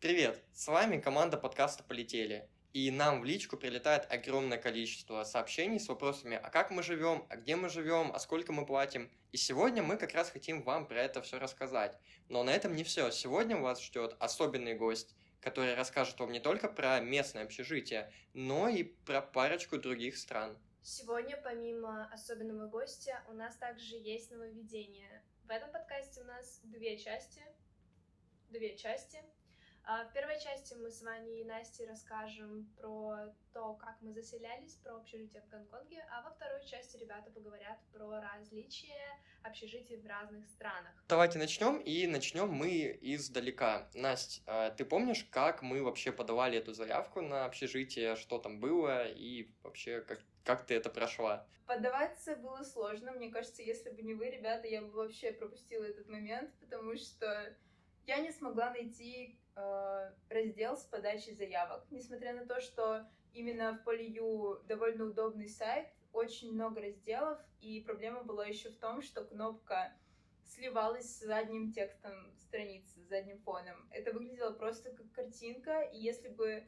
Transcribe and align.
Привет, 0.00 0.40
с 0.54 0.68
вами 0.68 1.00
команда 1.00 1.36
подкаста 1.36 1.82
«Полетели». 1.82 2.48
И 2.72 2.88
нам 2.92 3.20
в 3.20 3.24
личку 3.24 3.56
прилетает 3.56 4.06
огромное 4.12 4.56
количество 4.56 5.24
сообщений 5.24 5.80
с 5.80 5.88
вопросами, 5.88 6.38
а 6.40 6.50
как 6.50 6.70
мы 6.70 6.84
живем, 6.84 7.26
а 7.28 7.36
где 7.36 7.56
мы 7.56 7.68
живем, 7.68 8.12
а 8.14 8.20
сколько 8.20 8.52
мы 8.52 8.64
платим. 8.64 9.10
И 9.32 9.36
сегодня 9.36 9.82
мы 9.82 9.96
как 9.96 10.12
раз 10.12 10.30
хотим 10.30 10.62
вам 10.62 10.86
про 10.86 11.02
это 11.02 11.20
все 11.20 11.40
рассказать. 11.40 11.98
Но 12.28 12.44
на 12.44 12.50
этом 12.50 12.76
не 12.76 12.84
все. 12.84 13.10
Сегодня 13.10 13.56
вас 13.56 13.82
ждет 13.82 14.14
особенный 14.20 14.76
гость, 14.76 15.16
который 15.40 15.74
расскажет 15.74 16.20
вам 16.20 16.30
не 16.30 16.38
только 16.38 16.68
про 16.68 17.00
местное 17.00 17.42
общежитие, 17.42 18.12
но 18.34 18.68
и 18.68 18.84
про 18.84 19.20
парочку 19.20 19.78
других 19.78 20.16
стран. 20.16 20.56
Сегодня, 20.80 21.36
помимо 21.42 22.08
особенного 22.12 22.68
гостя, 22.68 23.24
у 23.28 23.32
нас 23.32 23.56
также 23.56 23.96
есть 23.96 24.30
нововведение. 24.30 25.24
В 25.42 25.50
этом 25.50 25.72
подкасте 25.72 26.20
у 26.20 26.24
нас 26.24 26.60
две 26.62 26.96
части. 26.98 27.42
Две 28.50 28.76
части. 28.76 29.18
А, 29.90 30.04
в 30.04 30.12
первой 30.12 30.38
части 30.38 30.74
мы 30.74 30.90
с 30.90 31.00
вами 31.00 31.40
и 31.40 31.44
Настей 31.44 31.86
расскажем 31.86 32.70
про 32.76 33.34
то, 33.54 33.72
как 33.76 33.96
мы 34.02 34.12
заселялись, 34.12 34.74
про 34.84 34.96
общежитие 34.96 35.40
в 35.40 35.48
Гонконге, 35.48 36.04
а 36.10 36.20
во 36.20 36.30
второй 36.30 36.62
части 36.66 36.98
ребята 36.98 37.30
поговорят 37.30 37.78
про 37.90 38.20
различия 38.20 39.18
общежитий 39.42 39.96
в 39.96 40.06
разных 40.06 40.46
странах. 40.46 40.92
Давайте 41.08 41.38
начнем, 41.38 41.78
и 41.78 42.06
начнем 42.06 42.50
мы 42.50 42.98
издалека. 43.00 43.88
Настя, 43.94 44.42
а, 44.44 44.70
ты 44.72 44.84
помнишь, 44.84 45.26
как 45.30 45.62
мы 45.62 45.82
вообще 45.82 46.12
подавали 46.12 46.58
эту 46.58 46.74
заявку 46.74 47.22
на 47.22 47.46
общежитие, 47.46 48.16
что 48.16 48.38
там 48.38 48.60
было, 48.60 49.08
и 49.08 49.48
вообще 49.62 50.02
как, 50.02 50.20
как 50.44 50.66
ты 50.66 50.74
это 50.74 50.90
прошла? 50.90 51.46
Подаваться 51.66 52.36
было 52.36 52.62
сложно. 52.62 53.12
Мне 53.12 53.30
кажется, 53.30 53.62
если 53.62 53.88
бы 53.88 54.02
не 54.02 54.12
вы, 54.12 54.28
ребята, 54.28 54.66
я 54.68 54.82
бы 54.82 54.90
вообще 54.90 55.32
пропустила 55.32 55.84
этот 55.84 56.08
момент, 56.08 56.52
потому 56.60 56.94
что 56.96 57.56
я 58.08 58.20
не 58.20 58.32
смогла 58.32 58.70
найти 58.70 59.38
э, 59.54 60.12
раздел 60.30 60.78
с 60.78 60.84
подачей 60.84 61.34
заявок, 61.34 61.84
несмотря 61.90 62.32
на 62.32 62.46
то, 62.46 62.58
что 62.58 63.06
именно 63.34 63.74
в 63.74 63.84
Полию 63.84 64.62
довольно 64.66 65.04
удобный 65.04 65.48
сайт, 65.48 65.88
очень 66.14 66.54
много 66.54 66.80
разделов, 66.80 67.38
и 67.60 67.82
проблема 67.82 68.22
была 68.24 68.46
еще 68.46 68.70
в 68.70 68.78
том, 68.78 69.02
что 69.02 69.26
кнопка 69.26 69.92
сливалась 70.42 71.04
с 71.04 71.20
задним 71.20 71.70
текстом 71.70 72.32
страницы, 72.38 72.98
с 72.98 73.08
задним 73.08 73.38
фоном. 73.40 73.76
Это 73.90 74.14
выглядело 74.14 74.52
просто 74.52 74.90
как 74.90 75.12
картинка, 75.12 75.82
и 75.82 75.98
если 75.98 76.28
бы 76.28 76.64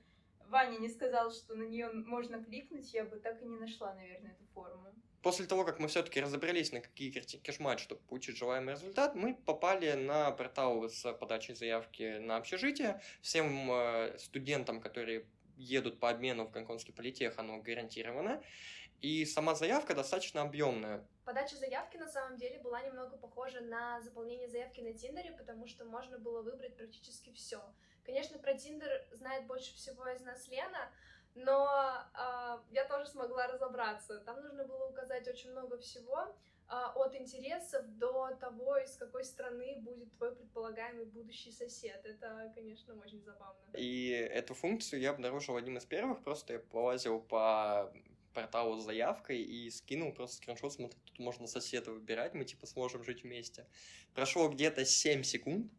Ваня 0.51 0.79
не 0.79 0.89
сказал, 0.89 1.31
что 1.31 1.55
на 1.55 1.63
нее 1.63 1.91
можно 1.93 2.43
кликнуть, 2.43 2.93
я 2.93 3.05
бы 3.05 3.17
так 3.17 3.41
и 3.43 3.47
не 3.47 3.57
нашла, 3.57 3.95
наверное, 3.95 4.33
эту 4.33 4.45
форму. 4.53 4.93
После 5.23 5.47
того, 5.47 5.65
как 5.65 5.79
мы 5.79 5.89
все-таки 5.89 6.21
разобрались, 6.21 6.73
на 6.73 6.81
какие 6.81 7.13
картинки 7.13 7.51
жмать, 7.51 7.79
чтобы 7.79 8.01
получить 8.03 8.37
желаемый 8.37 8.75
результат, 8.75 9.15
мы 9.15 9.35
попали 9.35 9.93
на 9.93 10.31
портал 10.33 10.89
с 10.89 11.13
подачей 11.13 11.55
заявки 11.55 12.19
на 12.19 12.37
общежитие. 12.37 13.01
Всем 13.21 13.71
э, 13.71 14.19
студентам, 14.19 14.81
которые 14.81 15.27
едут 15.57 16.01
по 16.01 16.09
обмену 16.09 16.47
в 16.47 16.51
Гонконгский 16.51 16.95
политех, 16.95 17.39
оно 17.39 17.61
гарантировано. 17.61 18.43
И 19.03 19.25
сама 19.25 19.55
заявка 19.55 19.95
достаточно 19.95 20.43
объемная. 20.43 21.07
Подача 21.25 21.57
заявки 21.57 21.97
на 21.97 22.09
самом 22.09 22.37
деле 22.37 22.59
была 22.59 22.83
немного 22.83 23.17
похожа 23.17 23.61
на 23.61 24.01
заполнение 24.01 24.49
заявки 24.49 24.81
на 24.81 24.93
Тиндере, 24.95 25.33
потому 25.33 25.67
что 25.67 25.85
можно 25.85 26.19
было 26.19 26.43
выбрать 26.43 26.77
практически 26.77 27.33
все. 27.33 27.63
Конечно, 28.05 28.39
про 28.39 28.55
Тиндер 28.55 29.07
знает 29.13 29.47
больше 29.47 29.75
всего 29.75 30.07
из 30.09 30.21
нас 30.23 30.49
Лена, 30.49 30.91
но 31.35 31.69
э, 32.15 32.59
я 32.73 32.85
тоже 32.87 33.07
смогла 33.07 33.47
разобраться. 33.47 34.19
Там 34.21 34.43
нужно 34.43 34.65
было 34.65 34.89
указать 34.89 35.29
очень 35.29 35.51
много 35.51 35.79
всего, 35.79 36.19
э, 36.21 36.73
от 36.95 37.15
интересов 37.15 37.87
до 37.99 38.35
того, 38.41 38.79
из 38.79 38.97
какой 38.97 39.25
страны 39.25 39.77
будет 39.81 40.13
твой 40.17 40.35
предполагаемый 40.35 41.05
будущий 41.05 41.53
сосед. 41.53 42.01
Это, 42.05 42.53
конечно, 42.55 42.99
очень 42.99 43.23
забавно. 43.23 43.61
И 43.77 44.09
эту 44.11 44.55
функцию 44.55 45.01
я 45.01 45.11
обнаружил 45.11 45.57
одним 45.57 45.77
из 45.77 45.85
первых, 45.85 46.23
просто 46.23 46.55
я 46.55 46.59
полазил 46.59 47.21
по 47.21 47.93
порталу 48.33 48.79
с 48.79 48.85
заявкой 48.85 49.43
и 49.43 49.71
скинул 49.71 50.13
просто 50.13 50.37
скриншот, 50.37 50.73
смотри, 50.73 50.99
тут 51.05 51.19
можно 51.19 51.47
соседа 51.47 51.93
выбирать, 51.93 52.35
мы 52.35 52.45
типа 52.45 52.67
сможем 52.67 53.03
жить 53.03 53.25
вместе. 53.25 53.67
Прошло 54.15 54.49
где-то 54.49 54.85
7 54.85 55.23
секунд, 55.23 55.73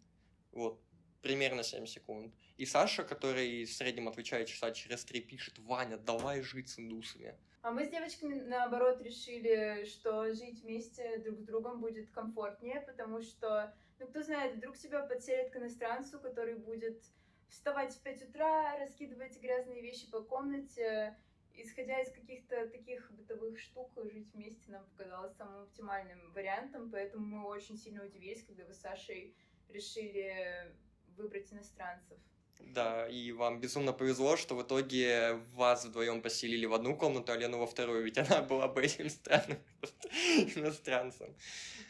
вот, 0.52 0.82
примерно 1.22 1.64
7 1.64 1.86
секунд. 1.86 2.34
И 2.58 2.66
Саша, 2.66 3.04
который 3.04 3.66
в 3.66 3.74
среднем 3.74 4.08
отвечает 4.08 4.48
часа 4.48 4.72
через 4.72 5.04
три, 5.06 5.22
пишет, 5.22 5.60
Ваня, 5.60 5.98
давай 5.98 6.42
жить 6.42 6.70
с 6.70 6.80
индусами. 6.80 7.36
А 7.62 7.72
мы 7.72 7.86
с 7.86 7.90
девочками, 7.90 8.36
наоборот, 8.42 9.02
решили, 9.02 9.86
что 9.86 10.34
жить 10.34 10.64
вместе 10.64 11.20
друг 11.20 11.40
с 11.40 11.44
другом 11.44 11.80
будет 11.80 12.10
комфортнее, 12.10 12.82
потому 12.82 13.22
что, 13.22 13.74
ну, 14.00 14.08
кто 14.08 14.24
знает, 14.24 14.56
вдруг 14.56 14.78
тебя 14.78 15.02
подселят 15.02 15.52
к 15.52 15.58
иностранцу, 15.58 16.20
который 16.20 16.56
будет 16.56 17.04
вставать 17.50 17.94
в 17.94 18.02
5 18.02 18.30
утра, 18.30 18.78
раскидывать 18.80 19.40
грязные 19.40 19.82
вещи 19.82 20.10
по 20.10 20.22
комнате, 20.22 21.16
исходя 21.54 22.02
из 22.02 22.12
каких-то 22.12 22.68
таких 22.70 23.12
бытовых 23.12 23.60
штук, 23.60 23.92
жить 24.12 24.34
вместе 24.34 24.72
нам 24.72 24.84
показалось 24.86 25.36
самым 25.36 25.64
оптимальным 25.64 26.32
вариантом, 26.32 26.90
поэтому 26.90 27.26
мы 27.26 27.48
очень 27.48 27.78
сильно 27.78 28.04
удивились, 28.04 28.44
когда 28.44 28.66
вы 28.66 28.74
с 28.74 28.80
Сашей 28.80 29.36
решили 29.70 30.74
выбрать 31.22 31.52
иностранцев. 31.54 32.18
Да, 32.60 33.08
и 33.08 33.32
вам 33.32 33.60
безумно 33.60 33.92
повезло, 33.92 34.38
что 34.38 34.56
в 34.56 34.64
итоге 34.64 35.34
вас 35.54 35.86
вдвоем 35.86 36.22
поселили 36.22 36.66
в 36.66 36.74
одну 36.74 36.96
комнату, 36.96 37.32
а 37.32 37.38
Лену 37.38 37.58
во 37.60 37.68
вторую, 37.68 38.04
ведь 38.04 38.18
она 38.18 38.42
была 38.42 38.68
бы 38.68 38.84
этим 38.84 39.10
странным 39.10 39.60
иностранцем. 40.56 41.36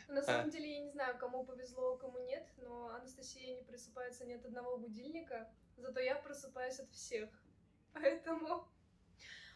На 0.08 0.22
самом 0.22 0.48
а. 0.48 0.52
деле, 0.52 0.74
я 0.74 0.80
не 0.80 0.92
знаю, 0.92 1.18
кому 1.18 1.44
повезло, 1.44 1.98
кому 1.98 2.20
нет, 2.26 2.48
но 2.58 2.90
Анастасия 2.90 3.56
не 3.56 3.64
просыпается 3.64 4.26
ни 4.26 4.34
от 4.34 4.46
одного 4.46 4.78
будильника, 4.78 5.50
зато 5.78 6.00
я 6.00 6.16
просыпаюсь 6.16 6.80
от 6.80 6.92
всех. 6.92 7.30
Поэтому, 7.94 8.68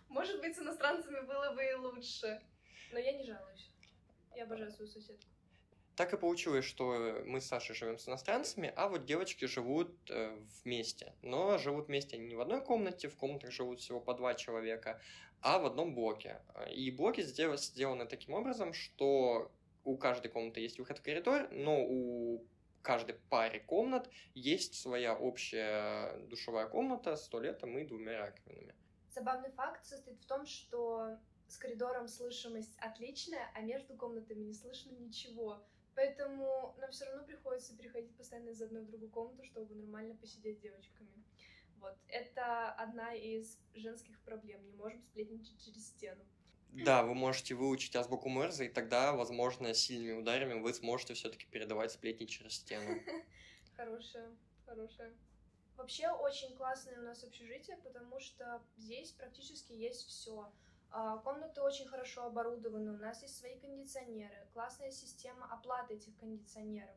может 0.09 0.39
быть, 0.41 0.55
с 0.55 0.59
иностранцами 0.59 1.21
было 1.21 1.53
бы 1.53 1.63
и 1.63 1.73
лучше. 1.73 2.41
Но 2.91 2.99
я 2.99 3.13
не 3.13 3.23
жалуюсь. 3.23 3.71
Я 4.35 4.43
обожаю 4.43 4.71
свою 4.71 4.89
соседку. 4.89 5.34
Так 5.95 6.13
и 6.13 6.17
получилось, 6.17 6.65
что 6.65 7.21
мы 7.25 7.39
с 7.39 7.45
Сашей 7.45 7.73
живем 7.73 7.97
с 7.97 8.07
иностранцами, 8.07 8.73
а 8.75 8.89
вот 8.89 9.05
девочки 9.05 9.45
живут 9.45 9.91
э, 10.09 10.37
вместе. 10.63 11.13
Но 11.21 11.57
живут 11.57 11.87
вместе 11.87 12.17
не 12.17 12.35
в 12.35 12.41
одной 12.41 12.61
комнате, 12.61 13.07
в 13.07 13.15
комнатах 13.15 13.51
живут 13.51 13.79
всего 13.79 14.01
по 14.01 14.13
два 14.13 14.33
человека, 14.33 14.99
а 15.41 15.57
в 15.57 15.65
одном 15.65 15.95
блоке. 15.95 16.41
И 16.73 16.91
блоки 16.91 17.21
сделаны 17.21 18.05
таким 18.07 18.33
образом, 18.33 18.73
что 18.73 19.51
у 19.85 19.95
каждой 19.97 20.29
комнаты 20.29 20.59
есть 20.59 20.79
выход 20.79 20.97
в 20.97 21.01
коридор, 21.01 21.47
но 21.51 21.81
у 21.81 22.45
каждой 22.81 23.15
паре 23.29 23.61
комнат 23.61 24.09
есть 24.33 24.75
своя 24.75 25.15
общая 25.15 26.17
душевая 26.27 26.67
комната 26.67 27.15
с 27.15 27.27
туалетом 27.27 27.77
и 27.77 27.85
двумя 27.85 28.19
раковинами. 28.19 28.75
Забавный 29.11 29.51
факт 29.51 29.85
состоит 29.85 30.19
в 30.19 30.25
том, 30.25 30.45
что 30.45 31.17
с 31.47 31.57
коридором 31.57 32.07
слышимость 32.07 32.75
отличная, 32.79 33.49
а 33.55 33.61
между 33.61 33.95
комнатами 33.95 34.43
не 34.43 34.53
слышно 34.53 34.91
ничего. 34.91 35.63
Поэтому 35.95 36.75
нам 36.77 36.91
все 36.91 37.05
равно 37.05 37.23
приходится 37.23 37.75
переходить 37.75 38.15
постоянно 38.17 38.49
из 38.49 38.61
одной 38.61 38.83
в 38.83 38.87
другую 38.87 39.09
комнату, 39.11 39.43
чтобы 39.45 39.75
нормально 39.75 40.15
посидеть 40.15 40.57
с 40.59 40.61
девочками. 40.61 41.23
Вот. 41.79 41.95
Это 42.07 42.71
одна 42.73 43.13
из 43.13 43.57
женских 43.73 44.19
проблем. 44.21 44.65
Не 44.65 44.73
можем 44.73 45.01
сплетничать 45.01 45.63
через 45.63 45.87
стену. 45.87 46.23
Да, 46.83 47.03
вы 47.03 47.13
можете 47.13 47.55
выучить 47.55 47.95
азбуку 47.95 48.27
Морзе, 48.27 48.65
и 48.65 48.69
тогда, 48.69 49.13
возможно, 49.13 49.73
сильными 49.73 50.19
ударами 50.19 50.59
вы 50.59 50.73
сможете 50.73 51.13
все-таки 51.13 51.45
передавать 51.45 51.93
сплетни 51.93 52.25
через 52.25 52.55
стену. 52.55 52.99
Хорошая, 53.77 54.35
хорошая. 54.65 55.13
Вообще 55.77 56.09
очень 56.09 56.55
классное 56.55 56.99
у 56.99 57.03
нас 57.03 57.23
общежитие, 57.23 57.77
потому 57.77 58.19
что 58.19 58.61
здесь 58.77 59.11
практически 59.11 59.73
есть 59.73 60.07
все. 60.07 60.51
А, 60.97 61.17
комнаты 61.17 61.61
очень 61.61 61.87
хорошо 61.87 62.27
оборудованы, 62.27 62.93
у 62.93 62.97
нас 62.97 63.21
есть 63.21 63.37
свои 63.37 63.59
кондиционеры, 63.59 64.47
классная 64.53 64.91
система 64.91 65.45
оплаты 65.53 65.95
этих 65.95 66.17
кондиционеров. 66.17 66.95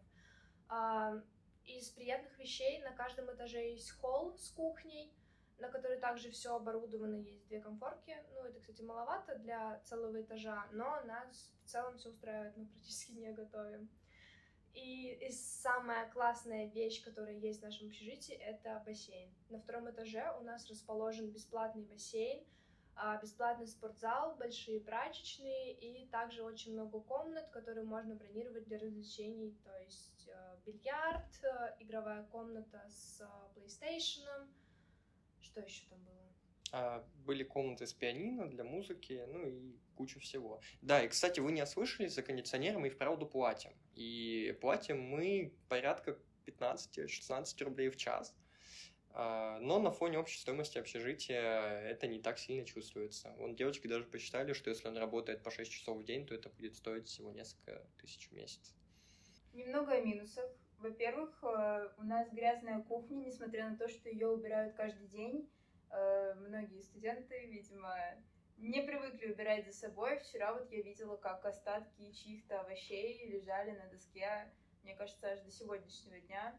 А, 0.69 1.21
из 1.65 1.89
приятных 1.89 2.39
вещей 2.39 2.81
на 2.83 2.93
каждом 2.93 3.29
этаже 3.35 3.59
есть 3.59 3.91
холл 3.91 4.39
с 4.39 4.51
кухней, 4.53 5.13
на 5.59 5.69
которой 5.69 5.99
также 5.99 6.31
все 6.31 6.55
оборудовано, 6.55 7.17
есть 7.17 7.45
две 7.49 7.61
комфорки. 7.61 8.17
Ну, 8.35 8.45
это, 8.45 8.61
кстати, 8.61 8.83
маловато 8.83 9.35
для 9.35 9.81
целого 9.81 10.23
этажа, 10.23 10.69
но 10.71 11.01
нас 11.01 11.53
в 11.65 11.69
целом 11.69 11.99
все 11.99 12.11
устраивает, 12.11 12.57
мы 12.57 12.67
практически 12.67 13.11
не 13.15 13.33
готовим. 13.33 13.91
И, 14.75 15.15
и 15.15 15.33
самая 15.33 16.09
классная 16.11 16.67
вещь, 16.67 17.03
которая 17.03 17.35
есть 17.35 17.59
в 17.59 17.65
нашем 17.65 17.89
общежитии, 17.89 18.37
это 18.37 18.81
бассейн. 18.87 19.35
На 19.49 19.59
втором 19.59 19.91
этаже 19.91 20.33
у 20.39 20.45
нас 20.45 20.69
расположен 20.69 21.33
бесплатный 21.33 21.83
бассейн, 21.83 22.47
бесплатный 23.23 23.67
спортзал, 23.67 24.37
большие 24.37 24.81
прачечные 24.81 25.75
и 25.75 26.07
также 26.09 26.43
очень 26.43 26.73
много 26.73 27.01
комнат, 27.01 27.49
которые 27.51 27.85
можно 27.85 28.15
бронировать 28.15 28.65
для 28.65 28.79
развлечений, 28.79 29.57
то 29.65 29.77
есть 29.79 30.29
э, 30.29 30.57
бильярд, 30.67 31.45
э, 31.45 31.77
игровая 31.81 32.25
комната 32.25 32.85
с 32.89 33.21
э, 33.21 33.59
PlayStation, 33.59 34.49
что 35.41 35.61
еще 35.61 35.87
там 35.89 35.99
было? 36.05 36.19
А, 36.73 37.05
были 37.25 37.45
комнаты 37.45 37.87
с 37.87 37.93
пианино 37.93 38.49
для 38.49 38.65
музыки, 38.65 39.25
ну 39.29 39.47
и 39.47 39.77
куча 39.97 40.21
всего. 40.21 40.61
Да, 40.83 41.03
и, 41.03 41.09
кстати, 41.09 41.41
вы 41.41 41.53
не 41.53 41.63
ослышались, 41.63 42.15
за 42.15 42.23
кондиционер 42.23 42.79
мы 42.79 42.89
и 42.89 42.91
вправду 42.91 43.27
платим. 43.27 43.73
И 43.95 44.57
платим 44.61 45.01
мы 45.01 45.55
порядка 45.69 46.19
15-16 46.47 47.65
рублей 47.65 47.91
в 47.91 47.97
час. 47.97 48.35
А, 49.21 49.59
но 49.59 49.81
на 49.81 49.91
фоне 49.91 50.17
общей 50.17 50.39
стоимости 50.39 50.79
общежития 50.79 51.81
это 51.81 52.07
не 52.07 52.21
так 52.21 52.39
сильно 52.39 52.65
чувствуется. 52.65 53.35
Вон 53.39 53.57
девочки 53.57 53.89
даже 53.89 54.05
посчитали, 54.05 54.53
что 54.53 54.71
если 54.71 54.87
он 54.87 54.97
работает 54.97 55.43
по 55.43 55.51
6 55.51 55.69
часов 55.73 55.99
в 55.99 56.05
день, 56.05 56.25
то 56.25 56.37
это 56.37 56.51
будет 56.51 56.77
стоить 56.77 57.09
всего 57.09 57.33
несколько 57.33 57.85
тысяч 58.01 58.29
в 58.29 58.33
месяц. 58.33 58.77
Немного 59.55 59.95
о 59.95 60.01
минусах. 60.01 60.49
Во-первых, 60.79 61.37
э, 61.43 61.89
у 61.99 62.05
нас 62.05 62.31
грязная 62.31 62.81
кухня, 62.85 63.17
несмотря 63.17 63.69
на 63.69 63.77
то, 63.77 63.89
что 63.89 64.09
ее 64.09 64.29
убирают 64.29 64.77
каждый 64.77 65.09
день. 65.09 65.51
Э, 65.91 66.35
многие 66.37 66.81
студенты, 66.83 67.47
видимо, 67.47 67.93
не 68.57 68.83
привыкли 68.83 69.33
убирать 69.33 69.67
за 69.67 69.73
собой. 69.73 70.21
Вчера 70.21 70.55
вот 70.55 70.71
я 70.71 70.81
видела, 70.81 71.17
как 71.17 71.45
остатки 71.45 72.13
чьих-то 72.13 72.61
овощей 72.61 73.27
лежали 73.27 73.73
на 73.73 73.89
доске, 73.89 74.49
мне 74.85 74.95
кажется, 74.95 75.33
аж 75.33 75.41
до 75.41 75.51
сегодняшнего 75.51 76.21
дня. 76.21 76.57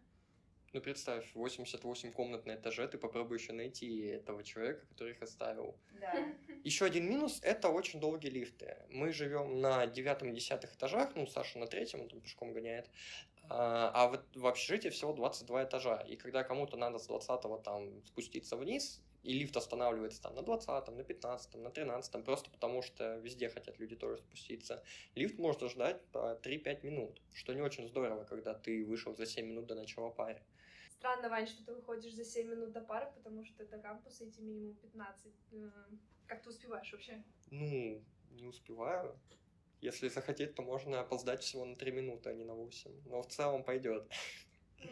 Ну, 0.74 0.82
представь, 0.82 1.26
88 1.34 2.12
комнат 2.12 2.46
на 2.46 2.56
этаже, 2.56 2.88
ты 2.88 2.98
попробуй 2.98 3.38
еще 3.38 3.54
найти 3.54 4.06
этого 4.06 4.44
человека, 4.44 4.86
который 4.88 5.14
их 5.14 5.22
оставил. 5.22 5.76
Да. 6.00 6.14
Еще 6.64 6.86
один 6.86 7.10
минус– 7.10 7.40
это 7.44 7.70
очень 7.70 8.00
долгие 8.00 8.30
лифты. 8.30 8.78
Мы 8.90 9.12
живем 9.12 9.62
на 9.62 9.88
девятом 9.88 10.30
и 10.30 10.36
десятых 10.36 10.76
этажах, 10.76 11.16
ну, 11.16 11.26
Саша 11.26 11.58
на 11.58 11.68
третьем, 11.68 12.02
он 12.02 12.10
там 12.10 12.22
пешком 12.22 12.54
гоняет, 12.54 12.90
а, 13.50 13.92
а 13.94 14.08
вот 14.10 14.26
в 14.36 14.46
общежитии 14.46 14.90
всего 14.90 15.14
22 15.14 15.64
этажа. 15.64 15.98
И 16.08 16.16
когда 16.16 16.44
кому-то 16.44 16.78
надо 16.78 17.00
с 17.00 17.08
20 17.08 17.64
там 17.64 18.06
спуститься 18.06 18.56
вниз, 18.56 19.02
и 19.24 19.34
лифт 19.34 19.58
останавливается 19.58 20.22
там 20.22 20.36
на 20.36 20.44
20, 20.44 20.88
на 20.90 21.04
15, 21.04 21.56
на 21.56 21.72
13, 21.72 22.24
просто 22.24 22.50
потому 22.50 22.82
что 22.82 23.18
везде 23.18 23.50
хотят 23.50 23.78
люди 23.80 23.96
тоже 23.96 24.18
спуститься. 24.18 24.84
Лифт 25.16 25.38
можно 25.40 25.68
ждать 25.68 26.02
по 26.12 26.40
3-5 26.42 26.86
минут, 26.86 27.22
что 27.34 27.54
не 27.54 27.62
очень 27.62 27.88
здорово, 27.88 28.24
когда 28.24 28.54
ты 28.54 28.86
вышел 28.86 29.16
за 29.16 29.26
7 29.26 29.46
минут 29.46 29.66
до 29.68 29.76
начала 29.76 30.10
пары. 30.10 30.42
Странно, 31.00 31.30
Вань, 31.30 31.48
что 31.48 31.66
ты 31.66 31.74
выходишь 31.74 32.14
за 32.14 32.26
7 32.26 32.50
минут 32.50 32.74
до 32.74 32.82
пары, 32.82 33.10
потому 33.16 33.46
что 33.46 33.66
до 33.66 33.78
кампуса 33.78 34.28
идти 34.28 34.42
минимум 34.42 34.76
15. 34.76 35.34
Э, 35.54 35.70
Как 36.28 36.42
ты 36.44 36.50
успеваешь 36.50 36.92
вообще? 36.92 37.24
Ну, 37.52 38.04
не 38.32 38.46
успеваю. 38.46 39.18
Если 39.80 40.10
захотеть, 40.10 40.56
то 40.56 40.62
можно 40.62 41.00
опоздать 41.00 41.42
всего 41.42 41.64
на 41.64 41.76
3 41.78 41.92
минуты, 41.94 42.30
а 42.30 42.34
не 42.34 42.44
на 42.44 42.54
8. 42.54 42.92
Но 43.06 43.22
в 43.22 43.28
целом 43.28 43.64
пойдет. 43.64 44.12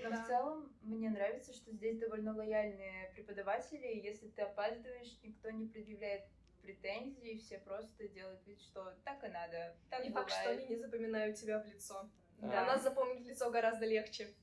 Но 0.02 0.10
в 0.12 0.28
целом 0.28 0.74
мне 0.82 1.10
нравится, 1.10 1.52
что 1.54 1.72
здесь 1.74 1.98
довольно 1.98 2.34
лояльные 2.34 3.12
преподаватели, 3.14 3.88
и 3.88 4.02
если 4.02 4.30
ты 4.30 4.44
опаздываешь, 4.44 5.20
никто 5.24 5.50
не 5.50 5.68
предъявляет 5.68 6.24
претензий, 6.62 7.38
все 7.38 7.60
просто 7.60 8.08
делают 8.08 8.46
вид, 8.48 8.62
что 8.62 8.94
так 9.04 9.22
и 9.26 9.28
надо, 9.28 9.76
так 9.90 10.04
Не 10.06 10.12
факт, 10.12 10.30
что 10.32 10.40
бывает. 10.40 10.60
они 10.60 10.70
не 10.70 10.78
запоминают 10.78 11.36
тебя 11.36 11.62
в 11.62 11.66
лицо. 11.66 12.10
Да. 12.38 12.64
А 12.64 12.66
нас 12.66 12.84
запомнить 12.84 13.26
лицо 13.26 13.50
гораздо 13.52 13.86
легче. 13.86 14.34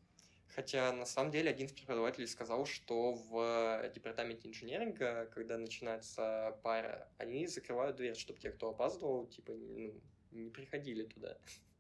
Хотя 0.54 0.92
на 0.92 1.04
самом 1.04 1.32
деле 1.32 1.50
один 1.50 1.66
из 1.66 1.72
преподавателей 1.72 2.28
сказал, 2.28 2.64
что 2.64 3.14
в 3.14 3.90
департаменте 3.92 4.48
инженеринга, 4.48 5.26
когда 5.34 5.58
начинается 5.58 6.56
пара, 6.62 7.08
они 7.18 7.48
закрывают 7.48 7.96
дверь, 7.96 8.14
чтобы 8.14 8.38
те, 8.38 8.50
кто 8.50 8.70
опаздывал, 8.70 9.26
типа, 9.26 9.52
ну, 9.52 10.00
не 10.30 10.50
приходили 10.50 11.04
туда. 11.04 11.36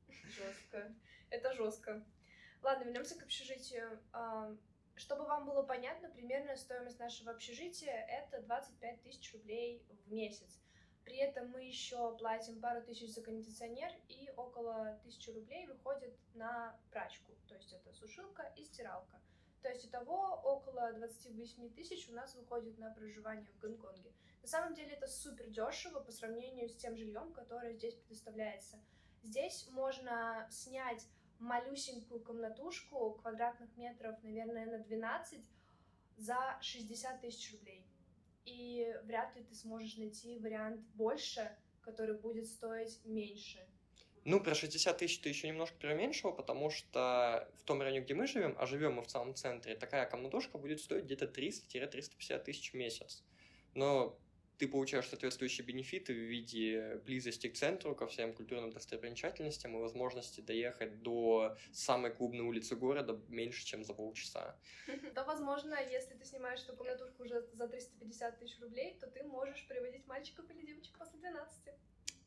Жестко. 0.08 0.92
Это 1.30 1.54
жестко. 1.54 2.04
Ладно, 2.62 2.84
вернемся 2.84 3.16
к 3.16 3.22
общежитию. 3.22 4.00
А, 4.12 4.56
Чтобы 4.96 5.24
вам 5.24 5.46
было 5.46 5.62
понятно, 5.62 6.08
примерная 6.08 6.56
стоимость 6.56 6.98
нашего 6.98 7.30
общежития 7.30 8.06
это 8.08 8.40
25 8.42 9.02
тысяч 9.02 9.32
рублей 9.34 9.84
в 10.06 10.12
месяц. 10.12 10.60
При 11.04 11.16
этом 11.18 11.50
мы 11.50 11.64
еще 11.64 12.16
платим 12.16 12.60
пару 12.60 12.82
тысяч 12.82 13.10
за 13.10 13.22
кондиционер 13.22 13.92
и 14.08 14.30
около 14.36 14.98
тысячи 15.02 15.30
рублей 15.30 15.66
выходит 15.66 16.14
на 16.34 16.78
прачку. 16.90 17.32
То 17.46 17.54
есть 17.54 17.72
это 17.72 17.92
сушилка 17.92 18.42
и 18.56 18.64
стиралка. 18.64 19.20
То 19.62 19.68
есть 19.68 19.86
итого 19.86 20.40
около 20.44 20.92
28 20.92 21.70
тысяч 21.70 22.08
у 22.08 22.12
нас 22.12 22.34
выходит 22.34 22.78
на 22.78 22.90
проживание 22.90 23.50
в 23.52 23.58
Гонконге. 23.60 24.12
На 24.42 24.48
самом 24.48 24.74
деле 24.74 24.92
это 24.92 25.06
супер 25.06 25.48
дешево 25.48 26.00
по 26.00 26.12
сравнению 26.12 26.68
с 26.68 26.76
тем 26.76 26.96
жильем, 26.96 27.32
которое 27.32 27.72
здесь 27.72 27.94
предоставляется. 27.94 28.78
Здесь 29.22 29.66
можно 29.70 30.46
снять 30.50 31.06
малюсенькую 31.38 32.20
комнатушку 32.20 33.12
квадратных 33.22 33.74
метров, 33.76 34.22
наверное, 34.22 34.66
на 34.66 34.78
12 34.78 35.40
за 36.18 36.58
60 36.60 37.20
тысяч 37.20 37.52
рублей. 37.52 37.86
И 38.44 38.94
вряд 39.04 39.34
ли 39.36 39.42
ты 39.42 39.54
сможешь 39.54 39.96
найти 39.96 40.38
вариант 40.38 40.80
больше, 40.94 41.56
который 41.80 42.16
будет 42.16 42.46
стоить 42.46 43.00
меньше. 43.04 43.66
Ну, 44.24 44.40
про 44.40 44.54
60 44.54 44.96
тысяч 44.96 45.20
ты 45.20 45.28
еще 45.28 45.48
немножко 45.48 45.76
преуменьшила, 45.76 46.32
потому 46.32 46.70
что 46.70 47.46
в 47.58 47.64
том 47.64 47.82
районе, 47.82 48.00
где 48.00 48.14
мы 48.14 48.26
живем, 48.26 48.56
а 48.58 48.64
живем 48.64 48.94
мы 48.94 49.02
в 49.02 49.10
самом 49.10 49.34
центре, 49.34 49.76
такая 49.76 50.06
комнатушка 50.06 50.56
будет 50.56 50.80
стоить 50.80 51.04
где-то 51.04 51.26
300-350 51.26 52.44
тысяч 52.44 52.72
в 52.72 52.74
месяц. 52.74 53.22
Но 53.74 54.18
ты 54.58 54.68
получаешь 54.68 55.08
соответствующие 55.08 55.66
бенефиты 55.66 56.12
в 56.12 56.16
виде 56.16 57.00
близости 57.04 57.48
к 57.48 57.54
центру, 57.54 57.94
ко 57.94 58.06
всем 58.06 58.32
культурным 58.32 58.70
достопримечательностям 58.70 59.76
и 59.76 59.80
возможности 59.80 60.40
доехать 60.40 61.02
до 61.02 61.56
самой 61.72 62.12
клубной 62.12 62.44
улицы 62.44 62.76
города 62.76 63.20
меньше, 63.28 63.64
чем 63.64 63.84
за 63.84 63.94
полчаса. 63.94 64.56
То, 65.14 65.24
возможно, 65.24 65.76
если 65.90 66.14
ты 66.14 66.24
снимаешь 66.24 66.62
эту 66.62 66.76
комнатушку 66.76 67.24
уже 67.24 67.46
за 67.52 67.68
350 67.68 68.38
тысяч 68.38 68.60
рублей, 68.60 68.96
то 69.00 69.06
ты 69.06 69.24
можешь 69.24 69.66
приводить 69.66 70.06
мальчиков 70.06 70.48
или 70.50 70.66
девочек 70.66 70.96
после 70.98 71.18
12. 71.18 71.74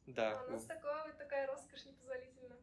Да. 0.07 0.39
А 0.39 0.47
у 0.47 0.51
нас 0.51 0.65
такое, 0.65 1.13
такая 1.17 1.47
роскошь 1.47 1.85
непозволительна. 1.85 2.55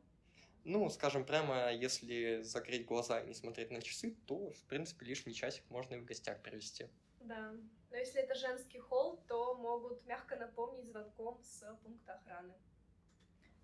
Ну, 0.64 0.88
скажем 0.88 1.26
прямо, 1.26 1.72
если 1.72 2.40
закрыть 2.40 2.86
глаза 2.86 3.20
и 3.20 3.26
не 3.26 3.34
смотреть 3.34 3.70
на 3.70 3.82
часы, 3.82 4.16
то, 4.26 4.50
в 4.50 4.62
принципе, 4.64 5.04
лишний 5.04 5.34
часик 5.34 5.62
можно 5.68 5.94
и 5.94 5.98
в 5.98 6.06
гостях 6.06 6.42
провести. 6.42 6.86
Да. 7.24 7.52
Но 7.90 7.96
если 7.96 8.20
это 8.20 8.34
женский 8.34 8.78
холл, 8.78 9.22
то 9.28 9.54
могут 9.54 10.04
мягко 10.06 10.36
напомнить 10.36 10.86
звонком 10.86 11.40
с 11.42 11.64
пункта 11.82 12.14
охраны. 12.14 12.54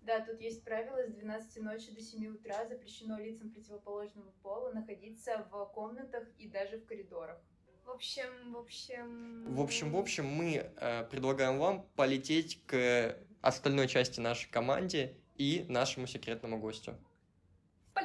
Да, 0.01 0.19
тут 0.19 0.41
есть 0.41 0.63
правило, 0.63 1.05
с 1.05 1.13
12 1.13 1.61
ночи 1.61 1.91
до 1.91 2.01
7 2.01 2.35
утра 2.35 2.65
запрещено 2.67 3.19
лицам 3.19 3.51
противоположного 3.51 4.31
пола 4.41 4.71
находиться 4.71 5.47
в 5.51 5.65
комнатах 5.73 6.27
и 6.39 6.47
даже 6.47 6.77
в 6.77 6.85
коридорах. 6.85 7.39
В 7.85 7.89
общем, 7.91 8.53
в 8.53 8.57
общем... 8.57 9.53
В 9.53 9.61
общем, 9.61 9.91
в 9.91 9.97
общем, 9.97 10.25
мы 10.25 10.71
э, 10.75 11.03
предлагаем 11.05 11.59
вам 11.59 11.87
полететь 11.95 12.59
к 12.65 13.15
остальной 13.41 13.87
части 13.87 14.19
нашей 14.19 14.49
команде 14.49 15.15
и 15.35 15.65
нашему 15.67 16.07
секретному 16.07 16.59
гостю. 16.59 16.97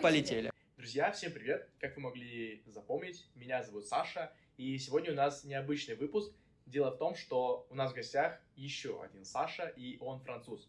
Полетели. 0.02 0.50
Друзья, 0.76 1.11
всем 1.12 1.32
привет! 1.32 1.70
Как 1.79 1.97
вы 1.97 2.02
могли 2.02 2.62
запомнить, 2.67 3.26
меня 3.35 3.62
зовут 3.62 3.87
Саша, 3.87 4.32
и 4.56 4.79
сегодня 4.79 5.12
у 5.12 5.14
нас 5.14 5.44
необычный 5.44 5.97
выпуск. 5.97 6.32
Дело 6.67 6.90
в 6.90 6.99
том, 6.99 7.14
что 7.14 7.66
у 7.71 7.75
нас 7.75 7.92
в 7.92 7.95
гостях 7.95 8.40
еще 8.57 9.02
один 9.02 9.25
Саша, 9.25 9.69
и 9.76 9.99
он 10.00 10.21
француз. 10.21 10.69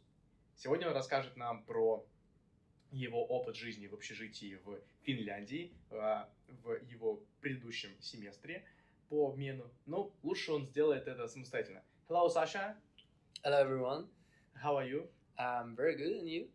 Сегодня 0.55 0.87
он 0.87 0.93
расскажет 0.93 1.37
нам 1.37 1.63
про 1.63 2.05
его 2.91 3.25
опыт 3.25 3.55
жизни 3.55 3.87
в 3.87 3.93
общежитии 3.93 4.59
в 4.63 4.79
Финляндии, 5.03 5.73
э, 5.89 6.25
в 6.63 6.81
его 6.89 7.21
предыдущем 7.41 7.89
семестре 8.01 8.65
по 9.09 9.29
обмену. 9.29 9.69
Но 9.85 10.11
лучше 10.23 10.51
он 10.51 10.65
сделает 10.67 11.07
это 11.07 11.27
самостоятельно. 11.27 11.81
Hello, 12.09 12.27
Sasha. 12.27 12.75
Hello 13.43 13.59
everyone. 13.59 14.07
How 14.63 14.77
are 14.77 14.87
you? 14.87 15.07
I'm 15.37 15.75
very 15.75 15.95
good, 15.95 16.19
and 16.19 16.29
you? 16.29 16.47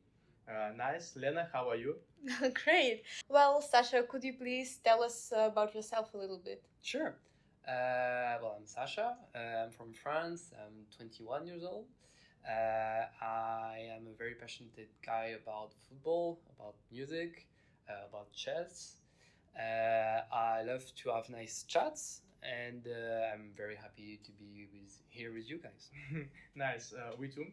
Uh, 0.49 0.73
nice. 0.77 1.15
Lena, 1.17 1.49
how 1.53 1.69
are 1.69 1.77
you? 1.77 1.97
Great. 2.65 3.03
Well, 3.29 3.63
Sasha, 3.63 4.03
could 4.03 4.25
you 4.25 4.35
please 4.35 4.79
tell 4.83 5.03
us 5.03 5.33
about 5.35 5.75
yourself 5.75 6.15
a 6.15 6.17
little 6.17 6.39
bit? 6.39 6.63
Sure. 6.83 7.15
Uh, 7.67 8.39
well, 8.43 8.57
I'm 8.59 8.67
Sasha. 8.67 9.17
Uh, 9.35 9.39
I'm 9.65 9.71
from 9.71 9.93
France. 9.93 10.51
I'm 10.59 10.85
21 10.97 11.47
years 11.47 11.63
old. 11.65 11.87
Uh, 12.47 13.07
I 13.25 13.79
am 13.97 14.07
a 14.09 14.17
very 14.19 14.35
passionate 14.35 14.91
guy 15.07 15.37
about 15.41 15.73
football, 15.89 16.41
about 16.59 16.75
music, 16.91 17.47
uh, 17.89 18.07
about 18.09 18.33
chess. 18.33 18.97
Uh, 19.57 20.23
I 20.35 20.63
love 20.63 20.85
to 20.97 21.11
have 21.11 21.29
nice 21.29 21.65
chats, 21.69 22.23
and 22.43 22.87
uh, 22.89 23.33
I'm 23.33 23.53
very 23.57 23.77
happy 23.77 24.19
to 24.25 24.33
be 24.33 24.67
with 24.73 24.99
here 25.11 25.33
with 25.33 25.49
you 25.49 25.59
guys. 25.59 25.91
nice. 26.57 26.93
We 27.19 27.29
too. 27.29 27.47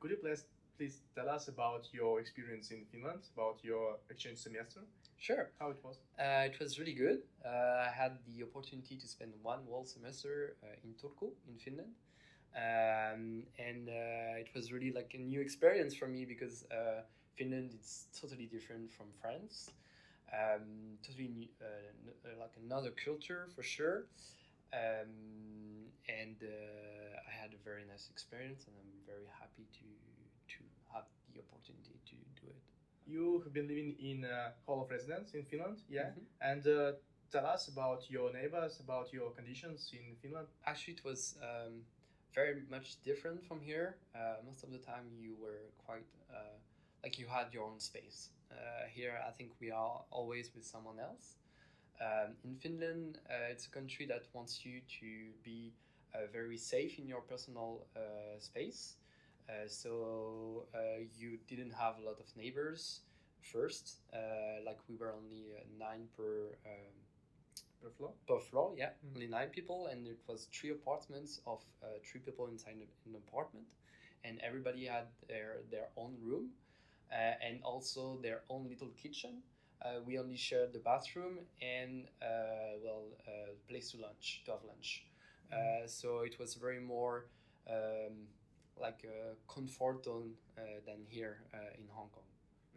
Could 0.00 0.10
you 0.10 0.16
please 0.16 0.44
please 0.76 1.00
tell 1.14 1.28
us 1.28 1.48
about 1.48 1.88
your 1.92 2.20
experience 2.20 2.70
in 2.70 2.84
Finland, 2.92 3.22
about 3.34 3.58
your 3.64 3.96
exchange 4.10 4.38
semester, 4.38 4.80
Sure. 5.18 5.50
how 5.58 5.70
it 5.70 5.78
was? 5.82 5.96
Uh, 6.18 6.44
it 6.50 6.58
was 6.60 6.78
really 6.78 6.92
good. 6.94 7.22
Uh, 7.44 7.48
I 7.88 7.90
had 7.90 8.18
the 8.26 8.42
opportunity 8.44 8.96
to 8.96 9.06
spend 9.08 9.32
one 9.42 9.60
whole 9.68 9.84
semester 9.86 10.56
uh, 10.62 10.66
in 10.84 10.94
Turku, 10.94 11.32
in 11.48 11.56
Finland. 11.58 11.94
Um, 12.54 13.42
and 13.58 13.88
uh, 13.88 14.40
it 14.42 14.48
was 14.54 14.72
really 14.72 14.92
like 14.92 15.12
a 15.14 15.18
new 15.18 15.40
experience 15.40 15.94
for 15.94 16.06
me 16.08 16.24
because 16.24 16.64
uh, 16.70 17.02
Finland 17.36 17.72
is 17.78 18.06
totally 18.20 18.46
different 18.46 18.92
from 18.92 19.06
France. 19.20 19.70
Um, 20.32 20.98
totally 21.06 21.28
new, 21.28 21.48
uh, 21.60 21.66
n- 22.06 22.38
like 22.40 22.54
another 22.64 22.90
culture 23.04 23.48
for 23.54 23.62
sure. 23.62 24.06
Um, 24.72 25.88
and 26.08 26.36
uh, 26.42 27.28
I 27.28 27.32
had 27.42 27.52
a 27.54 27.60
very 27.64 27.84
nice 27.86 28.08
experience, 28.10 28.66
and 28.66 28.74
I'm 28.76 28.92
very 29.06 29.28
happy 29.40 29.66
to 29.80 29.86
the 31.36 31.42
opportunity 31.46 31.96
to 32.10 32.16
do 32.40 32.46
it. 32.48 32.62
You 33.06 33.40
have 33.44 33.52
been 33.52 33.68
living 33.68 33.90
in 34.00 34.24
uh, 34.24 34.52
Hall 34.66 34.82
of 34.82 34.90
Residence 34.90 35.34
in 35.34 35.44
Finland, 35.44 35.78
yeah. 35.88 36.10
Mhm. 36.10 36.24
And 36.40 36.66
uh, 36.66 36.92
tell 37.30 37.46
us 37.46 37.68
about 37.68 38.10
your 38.10 38.32
neighbors, 38.32 38.80
about 38.80 39.12
your 39.12 39.30
conditions 39.38 39.92
in 39.92 40.16
Finland? 40.22 40.48
Actually, 40.64 40.94
it 40.94 41.04
was 41.04 41.38
um, 41.42 41.84
very 42.34 42.62
much 42.70 42.88
different 43.02 43.42
from 43.48 43.60
here. 43.60 43.96
Uh, 44.14 44.36
most 44.44 44.64
of 44.64 44.70
the 44.70 44.78
time, 44.78 45.06
you 45.24 45.36
were 45.44 45.64
quite 45.86 46.08
uh, 46.30 46.56
like 47.02 47.18
you 47.18 47.26
had 47.28 47.52
your 47.54 47.64
own 47.64 47.80
space. 47.80 48.30
Uh, 48.50 48.86
here, 48.88 49.14
I 49.28 49.32
think 49.32 49.50
we 49.60 49.70
are 49.70 50.04
always 50.10 50.54
with 50.54 50.64
someone 50.64 50.98
else. 50.98 51.36
Um, 52.00 52.36
in 52.44 52.56
Finland, 52.56 53.18
uh, 53.30 53.52
it's 53.52 53.66
a 53.66 53.70
country 53.70 54.06
that 54.06 54.24
wants 54.32 54.64
you 54.66 54.80
to 55.00 55.32
be 55.42 55.72
uh, 56.14 56.26
very 56.32 56.58
safe 56.58 56.98
in 56.98 57.06
your 57.08 57.22
personal 57.22 57.86
uh, 57.96 58.38
space. 58.38 58.96
Uh, 59.48 59.68
so 59.68 60.66
uh, 60.74 61.00
you 61.16 61.38
didn't 61.48 61.72
have 61.72 61.98
a 61.98 62.02
lot 62.06 62.18
of 62.20 62.26
neighbors 62.36 63.00
first. 63.40 64.00
Uh, 64.12 64.62
like 64.64 64.78
we 64.88 64.96
were 64.96 65.12
only 65.14 65.44
uh, 65.56 65.62
nine 65.78 66.08
per 66.16 66.56
um, 66.66 66.94
Per 67.82 67.90
floor? 67.90 68.12
per 68.26 68.40
floor. 68.40 68.74
Yeah, 68.76 68.90
Mm. 69.04 69.14
only 69.16 69.26
nine 69.28 69.48
people, 69.50 69.86
and 69.86 70.06
it 70.06 70.18
was 70.26 70.48
three 70.52 70.70
apartments 70.70 71.40
of 71.46 71.60
uh, 71.82 71.86
three 72.04 72.20
people 72.20 72.48
inside 72.48 72.76
an 73.06 73.14
apartment, 73.14 73.68
and 74.24 74.40
everybody 74.40 74.86
had 74.86 75.06
their 75.28 75.62
their 75.70 75.88
own 75.96 76.16
room, 76.22 76.50
uh, 77.12 77.34
and 77.46 77.62
also 77.62 78.18
their 78.22 78.42
own 78.48 78.68
little 78.68 78.88
kitchen. 79.02 79.42
Uh, 79.82 80.00
we 80.06 80.18
only 80.18 80.36
shared 80.36 80.72
the 80.72 80.78
bathroom 80.80 81.38
and 81.62 82.06
uh, 82.22 82.78
well, 82.82 83.04
uh, 83.28 83.52
place 83.68 83.90
to 83.92 83.98
lunch 83.98 84.42
to 84.44 84.52
have 84.52 84.64
lunch. 84.64 85.04
Uh, 85.52 85.86
so 85.86 86.20
it 86.20 86.38
was 86.38 86.54
very 86.54 86.80
more 86.80 87.26
um, 87.70 88.26
like 88.80 89.04
a 89.04 89.34
comfort 89.52 90.04
zone 90.04 90.32
uh, 90.58 90.62
than 90.86 91.06
here 91.08 91.38
uh, 91.54 91.58
in 91.78 91.84
Hong 91.92 92.08
Kong. 92.12 92.24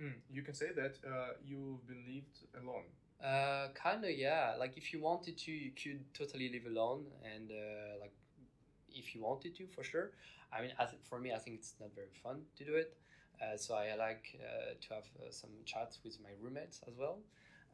Mm, 0.02 0.16
you 0.32 0.42
can 0.44 0.54
say 0.54 0.72
that 0.76 0.98
uh, 1.06 1.34
you've 1.46 1.86
been 1.88 2.04
lived 2.08 2.40
alone. 2.62 2.86
Uh, 3.24 3.68
kind 3.74 4.04
of, 4.06 4.12
yeah. 4.12 4.56
Like 4.58 4.78
if 4.78 4.94
you 4.94 5.02
wanted 5.02 5.38
to, 5.38 5.52
you 5.52 5.72
could 5.72 6.14
totally 6.14 6.50
live 6.50 6.66
alone, 6.68 7.06
and 7.24 7.52
uh, 7.52 8.00
like 8.00 8.14
if 8.94 9.14
you 9.14 9.22
wanted 9.22 9.56
to, 9.56 9.68
for 9.68 9.84
sure. 9.84 10.12
I 10.52 10.62
mean, 10.62 10.72
as 10.80 10.90
for 11.04 11.20
me, 11.20 11.34
I 11.34 11.38
think 11.38 11.58
it's 11.58 11.76
not 11.80 11.94
very 11.96 12.14
fun 12.24 12.42
to 12.58 12.66
do 12.66 12.76
it. 12.76 12.98
Uh, 13.42 13.58
so 13.58 13.76
I 13.76 13.96
like 13.96 14.40
uh, 14.42 14.74
to 14.82 14.94
have 14.94 15.06
uh, 15.20 15.32
some 15.32 15.52
chats 15.66 16.00
with 16.04 16.18
my 16.22 16.30
roommates 16.42 16.82
as 16.88 16.96
well. 16.98 17.20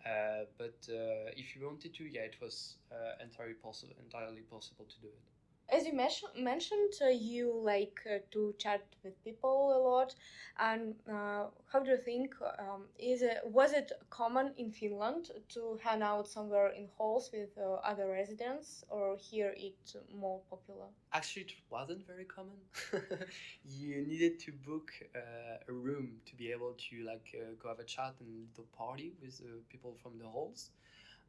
Uh, 0.06 0.46
but 0.58 0.78
uh, 0.90 1.32
if 1.36 1.56
you 1.56 1.66
wanted 1.66 1.94
to, 1.96 2.04
yeah, 2.04 2.22
it 2.22 2.36
was 2.42 2.76
uh, 2.92 3.24
entirely 3.24 3.54
possible, 3.56 3.94
entirely 4.04 4.42
possible 4.42 4.86
to 4.86 5.02
do 5.02 5.08
it. 5.08 5.35
As 5.70 5.86
you 5.88 5.94
mention, 5.94 6.30
mentioned, 6.38 6.94
uh, 7.02 7.08
you 7.08 7.52
like 7.52 8.00
uh, 8.06 8.20
to 8.32 8.54
chat 8.60 8.84
with 9.04 9.22
people 9.24 9.74
a 9.76 9.80
lot, 9.82 10.14
and 10.60 10.94
uh, 11.10 11.48
how 11.72 11.80
do 11.84 11.90
you 11.92 11.98
think 11.98 12.36
um, 12.60 12.84
is 13.00 13.24
it 13.24 13.40
was 13.46 13.74
it 13.74 13.92
common 14.12 14.54
in 14.58 14.72
Finland 14.72 15.32
to 15.50 15.80
hang 15.84 16.04
out 16.04 16.28
somewhere 16.28 16.70
in 16.70 16.88
halls 16.98 17.32
with 17.34 17.50
uh, 17.58 17.74
other 17.84 18.08
residents, 18.08 18.84
or 18.90 19.18
here 19.18 19.54
it's 19.58 19.96
more 20.14 20.40
popular? 20.50 20.86
Actually, 21.14 21.44
it 21.44 21.54
wasn't 21.70 22.06
very 22.06 22.26
common. 22.26 22.58
you 23.64 24.06
needed 24.06 24.40
to 24.40 24.52
book 24.52 24.92
uh, 25.16 25.58
a 25.68 25.74
room 25.74 26.22
to 26.28 26.36
be 26.36 26.52
able 26.52 26.74
to 26.90 27.04
like 27.04 27.36
uh, 27.36 27.54
go 27.62 27.70
have 27.70 27.80
a 27.80 27.84
chat 27.84 28.14
and 28.20 28.48
little 28.50 28.68
party 28.78 29.14
with 29.20 29.42
people 29.70 29.96
from 30.02 30.20
the 30.20 30.26
halls. 30.26 30.70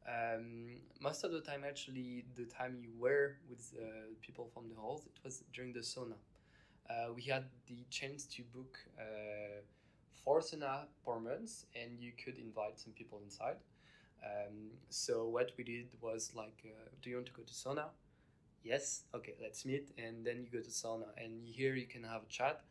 Um, 0.07 0.77
most 1.01 1.23
of 1.23 1.31
the 1.31 1.41
time, 1.41 1.63
actually, 1.67 2.25
the 2.35 2.45
time 2.45 2.77
you 2.81 2.91
were 2.97 3.37
with 3.49 3.73
uh, 3.77 3.83
people 4.21 4.49
from 4.53 4.69
the 4.69 4.75
halls, 4.75 5.05
it 5.05 5.19
was 5.23 5.43
during 5.53 5.73
the 5.73 5.81
sauna. 5.81 6.15
Uh, 6.89 7.13
we 7.13 7.23
had 7.23 7.45
the 7.67 7.85
chance 7.89 8.25
to 8.25 8.43
book 8.43 8.79
uh, 8.99 9.61
four 10.23 10.39
sauna 10.39 10.85
per 11.05 11.19
month, 11.19 11.65
and 11.75 11.99
you 11.99 12.13
could 12.23 12.37
invite 12.37 12.79
some 12.79 12.93
people 12.93 13.19
inside. 13.23 13.57
Um, 14.23 14.71
so 14.89 15.27
what 15.27 15.51
we 15.57 15.63
did 15.63 15.87
was 16.01 16.31
like, 16.35 16.63
uh, 16.65 16.89
do 17.01 17.09
you 17.09 17.17
want 17.17 17.27
to 17.27 17.33
go 17.33 17.43
to 17.43 17.53
sauna? 17.53 17.85
Yes. 18.63 19.03
Okay, 19.15 19.35
let's 19.41 19.65
meet, 19.65 19.91
and 19.97 20.25
then 20.25 20.43
you 20.43 20.49
go 20.51 20.63
to 20.63 20.69
sauna, 20.71 21.07
and 21.17 21.47
here 21.47 21.75
you 21.75 21.85
can 21.87 22.03
have 22.03 22.23
a 22.23 22.27
chat. 22.29 22.61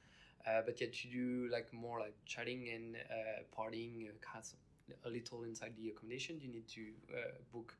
Uh, 0.47 0.63
but 0.65 0.81
yet 0.81 1.05
you 1.05 1.11
do 1.11 1.53
like 1.53 1.73
more 1.73 1.99
like 2.01 2.15
chatting 2.25 2.69
and 2.73 2.97
uh, 2.97 3.43
partying, 3.59 4.07
uh, 4.09 4.39
of 4.39 4.66
a 5.05 5.11
little 5.11 5.45
inside 5.45 5.75
the 5.77 5.89
accommodation. 5.91 6.39
You 6.41 6.49
need 6.49 6.69
to 6.69 6.83
uh, 7.13 7.19
book, 7.53 7.75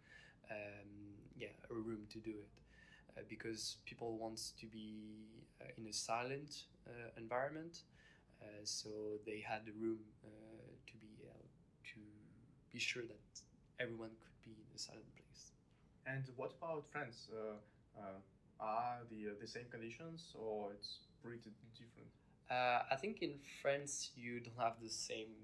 um, 0.51 0.89
yeah, 1.37 1.49
a 1.71 1.75
room 1.75 2.07
to 2.11 2.19
do 2.19 2.31
it, 2.31 2.49
uh, 3.17 3.23
because 3.29 3.77
people 3.85 4.17
wants 4.19 4.53
to 4.61 4.67
be 4.67 5.27
uh, 5.61 5.67
in 5.77 5.87
a 5.87 5.93
silent 5.93 6.65
uh, 6.87 7.11
environment. 7.17 7.83
Uh, 8.43 8.47
so 8.65 8.89
they 9.25 9.41
had 9.41 9.65
the 9.65 9.73
room 9.73 9.99
uh, 10.25 10.29
to 10.87 10.95
be 10.99 11.07
to 11.85 12.01
be 12.73 12.79
sure 12.79 13.03
that 13.03 13.41
everyone 13.81 14.11
could 14.21 14.39
be 14.45 14.53
in 14.53 14.75
a 14.75 14.79
silent 14.79 15.09
place. 15.17 15.53
And 16.07 16.25
what 16.37 16.53
about 16.61 16.85
France? 16.91 17.29
Uh, 17.33 17.57
uh, 17.99 18.21
are 18.61 18.99
the 19.11 19.31
uh, 19.31 19.35
the 19.41 19.47
same 19.47 19.67
conditions 19.71 20.35
or 20.39 20.73
it's 20.73 21.01
pretty 21.23 21.51
different? 21.75 22.11
Uh, 22.51 22.83
I 22.91 22.97
think 22.97 23.23
in 23.23 23.35
France 23.61 24.11
you 24.17 24.41
don't 24.41 24.59
have 24.59 24.77
the 24.81 24.89
same 24.89 25.35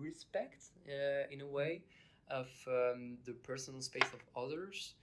respect 0.00 0.64
uh, 0.88 1.26
in 1.30 1.40
a 1.40 1.46
way 1.46 1.82
of 2.30 2.48
um, 2.66 3.18
the 3.24 3.32
personal 3.32 3.80
space 3.80 4.10
of 4.12 4.20
others. 4.36 4.94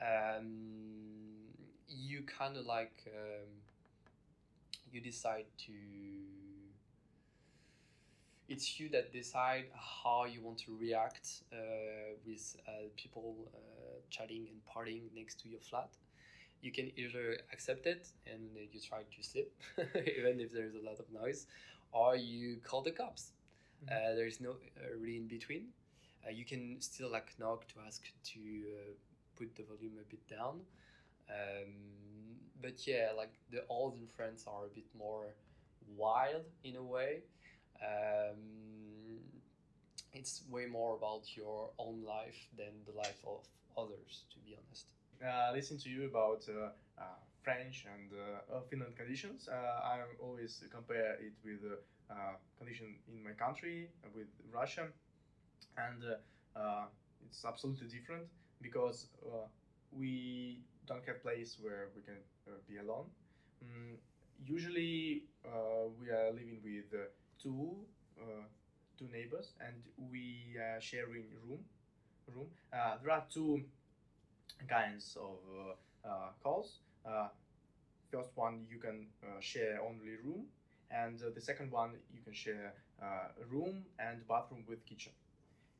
Um, 0.00 0.46
you 1.88 2.22
kind 2.22 2.56
of 2.56 2.66
like 2.66 3.04
um, 3.06 3.48
you 4.92 5.00
decide 5.00 5.46
to. 5.66 5.72
It's 8.48 8.80
you 8.80 8.88
that 8.90 9.12
decide 9.12 9.66
how 9.74 10.24
you 10.24 10.40
want 10.40 10.58
to 10.60 10.74
react 10.80 11.42
uh, 11.52 11.56
with 12.26 12.56
uh, 12.66 12.88
people 12.96 13.34
uh, 13.54 13.58
chatting 14.08 14.46
and 14.48 14.58
partying 14.64 15.02
next 15.14 15.38
to 15.40 15.50
your 15.50 15.60
flat 15.60 15.90
you 16.62 16.72
can 16.72 16.90
either 16.96 17.38
accept 17.52 17.86
it 17.86 18.08
and 18.26 18.42
you 18.72 18.80
try 18.80 18.98
to 18.98 19.22
sleep, 19.22 19.52
even 19.78 20.40
if 20.40 20.52
there's 20.52 20.74
a 20.74 20.84
lot 20.84 20.98
of 20.98 21.06
noise, 21.12 21.46
or 21.92 22.16
you 22.16 22.58
call 22.64 22.82
the 22.82 22.90
cops. 22.90 23.32
Mhm. 23.84 23.88
Uh, 23.92 24.14
there's 24.14 24.40
no 24.40 24.50
uh, 24.52 24.96
really 24.98 25.16
in 25.16 25.26
between. 25.28 25.68
Uh, 26.26 26.30
you 26.30 26.44
can 26.44 26.80
still 26.80 27.10
like 27.10 27.32
knock 27.38 27.66
to 27.68 27.74
ask 27.86 28.02
to 28.32 28.40
uh, 28.40 28.92
put 29.36 29.54
the 29.56 29.62
volume 29.62 29.98
a 30.00 30.04
bit 30.10 30.26
down. 30.28 30.60
Um, 31.30 32.38
but 32.60 32.86
yeah, 32.86 33.10
like 33.16 33.32
the 33.50 33.64
old 33.68 33.92
olden 33.94 34.06
friends 34.08 34.44
are 34.46 34.66
a 34.66 34.68
bit 34.74 34.86
more 34.98 35.34
wild 35.96 36.44
in 36.64 36.76
a 36.76 36.82
way. 36.82 37.22
Um, 37.82 39.20
it's 40.12 40.42
way 40.50 40.66
more 40.66 40.96
about 40.96 41.36
your 41.36 41.70
own 41.78 42.02
life 42.04 42.48
than 42.56 42.72
the 42.86 42.92
life 42.92 43.20
of 43.26 43.44
others, 43.76 44.24
to 44.32 44.38
be 44.40 44.56
honest. 44.56 44.86
Uh, 45.24 45.52
listen 45.52 45.78
to 45.78 45.88
you 45.88 46.06
about 46.06 46.44
uh, 46.48 46.70
uh, 47.00 47.04
French 47.42 47.86
and 47.94 48.10
uh, 48.12 48.60
Finland 48.70 48.96
conditions. 48.96 49.48
Uh, 49.48 49.54
I 49.54 50.00
always 50.20 50.62
compare 50.70 51.14
it 51.20 51.34
with 51.44 51.60
condition 52.58 52.96
in 53.08 53.22
my 53.24 53.32
country 53.32 53.88
uh, 54.04 54.08
with 54.14 54.28
Russia, 54.52 54.88
and 55.76 56.02
uh, 56.04 56.58
uh, 56.58 56.84
it's 57.26 57.44
absolutely 57.44 57.88
different 57.88 58.24
because 58.60 59.08
uh, 59.26 59.46
we 59.92 60.60
don't 60.86 61.04
have 61.06 61.22
place 61.22 61.56
where 61.60 61.88
we 61.94 62.02
can 62.02 62.18
uh, 62.46 62.52
be 62.68 62.78
alone. 62.78 63.06
Mm, 63.64 63.96
usually, 64.46 65.24
uh, 65.46 65.88
we 66.00 66.10
are 66.10 66.30
living 66.32 66.60
with 66.64 66.92
uh, 66.94 67.06
two 67.42 67.76
uh, 68.20 68.44
two 68.98 69.08
neighbors, 69.12 69.52
and 69.60 69.76
we 70.10 70.56
are 70.60 70.80
sharing 70.80 71.26
room. 71.46 71.60
Room. 72.34 72.48
Uh, 72.72 72.96
there 73.02 73.12
are 73.12 73.24
two 73.30 73.62
kinds 74.68 75.16
of 75.20 75.38
uh, 75.54 76.08
uh, 76.08 76.28
calls. 76.42 76.80
Uh, 77.06 77.28
first 78.12 78.30
one 78.36 78.66
you 78.70 78.78
can 78.78 79.06
uh, 79.22 79.40
share 79.40 79.80
only 79.82 80.16
room, 80.24 80.46
and 80.90 81.20
uh, 81.22 81.30
the 81.34 81.40
second 81.40 81.70
one 81.70 81.92
you 82.12 82.20
can 82.22 82.32
share 82.32 82.74
uh, 83.02 83.28
room 83.50 83.84
and 83.98 84.26
bathroom 84.28 84.64
with 84.68 84.84
kitchen. 84.86 85.12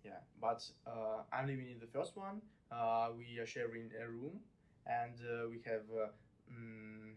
Yeah, 0.05 0.19
but 0.41 0.65
uh, 0.87 1.23
I'm 1.33 1.47
living 1.49 1.71
in 1.71 1.79
the 1.81 1.87
first 1.87 2.17
one. 2.17 2.43
Uh, 2.71 3.11
we 3.17 3.39
are 3.41 3.47
sharing 3.47 3.91
a 4.01 4.09
room, 4.09 4.41
and 4.87 5.15
uh, 5.21 5.49
we 5.51 5.61
have 5.67 5.85
uh, 5.95 6.09
mm, 6.53 7.15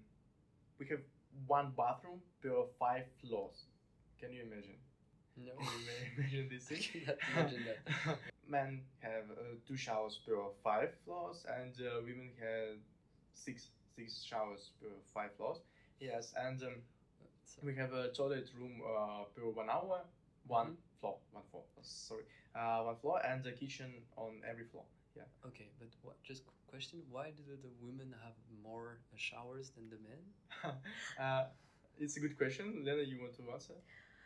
we 0.79 0.85
have 0.87 0.99
one 1.47 1.73
bathroom 1.77 2.21
per 2.41 2.63
five 2.79 3.05
floors. 3.21 3.65
Can 4.19 4.33
you 4.33 4.43
imagine? 4.43 4.77
No, 5.37 5.51
Can 5.57 5.65
you 5.65 5.85
ma- 5.85 6.21
imagine 6.23 6.49
this 6.49 6.65
thing? 6.69 7.07
imagine 7.27 7.63
that. 7.65 8.17
Men 8.47 8.81
have 8.99 9.29
uh, 9.31 9.55
two 9.67 9.77
showers 9.77 10.19
per 10.25 10.35
five 10.63 10.89
floors, 11.05 11.45
and 11.57 11.73
uh, 11.81 12.01
women 12.03 12.31
have 12.39 12.77
six 13.33 13.69
six 13.95 14.23
showers 14.23 14.71
per 14.81 14.89
five 15.13 15.31
floors. 15.37 15.59
Yes, 15.99 16.33
and 16.37 16.61
um, 16.63 16.75
So- 17.51 17.61
we 17.65 17.75
have 17.75 17.93
a 17.93 18.09
toilet 18.13 18.49
room 18.57 18.81
uh, 18.85 19.23
per 19.35 19.43
one 19.49 19.69
hour, 19.69 20.05
one 20.47 20.67
Mhm. 20.71 20.99
floor, 20.99 21.17
one 21.31 21.43
floor. 21.51 21.63
uh, 21.77 21.81
Sorry, 21.83 22.23
uh, 22.55 22.83
one 22.83 22.97
floor, 23.01 23.19
and 23.25 23.45
a 23.45 23.51
kitchen 23.51 23.91
on 24.15 24.41
every 24.51 24.65
floor. 24.65 24.85
Yeah. 25.15 25.27
Okay, 25.49 25.67
but 25.79 25.89
what? 26.03 26.15
Just 26.23 26.43
question: 26.67 27.03
Why 27.09 27.31
do 27.31 27.43
the 27.65 27.71
women 27.81 28.13
have 28.23 28.35
more 28.63 28.99
showers 29.15 29.71
than 29.75 29.89
the 29.89 29.97
men? 30.09 30.21
uh, 31.19 31.43
it's 31.99 32.15
a 32.17 32.21
good 32.21 32.37
question. 32.37 32.83
Lena, 32.85 33.01
you 33.03 33.19
want 33.19 33.35
to 33.35 33.51
answer? 33.51 33.75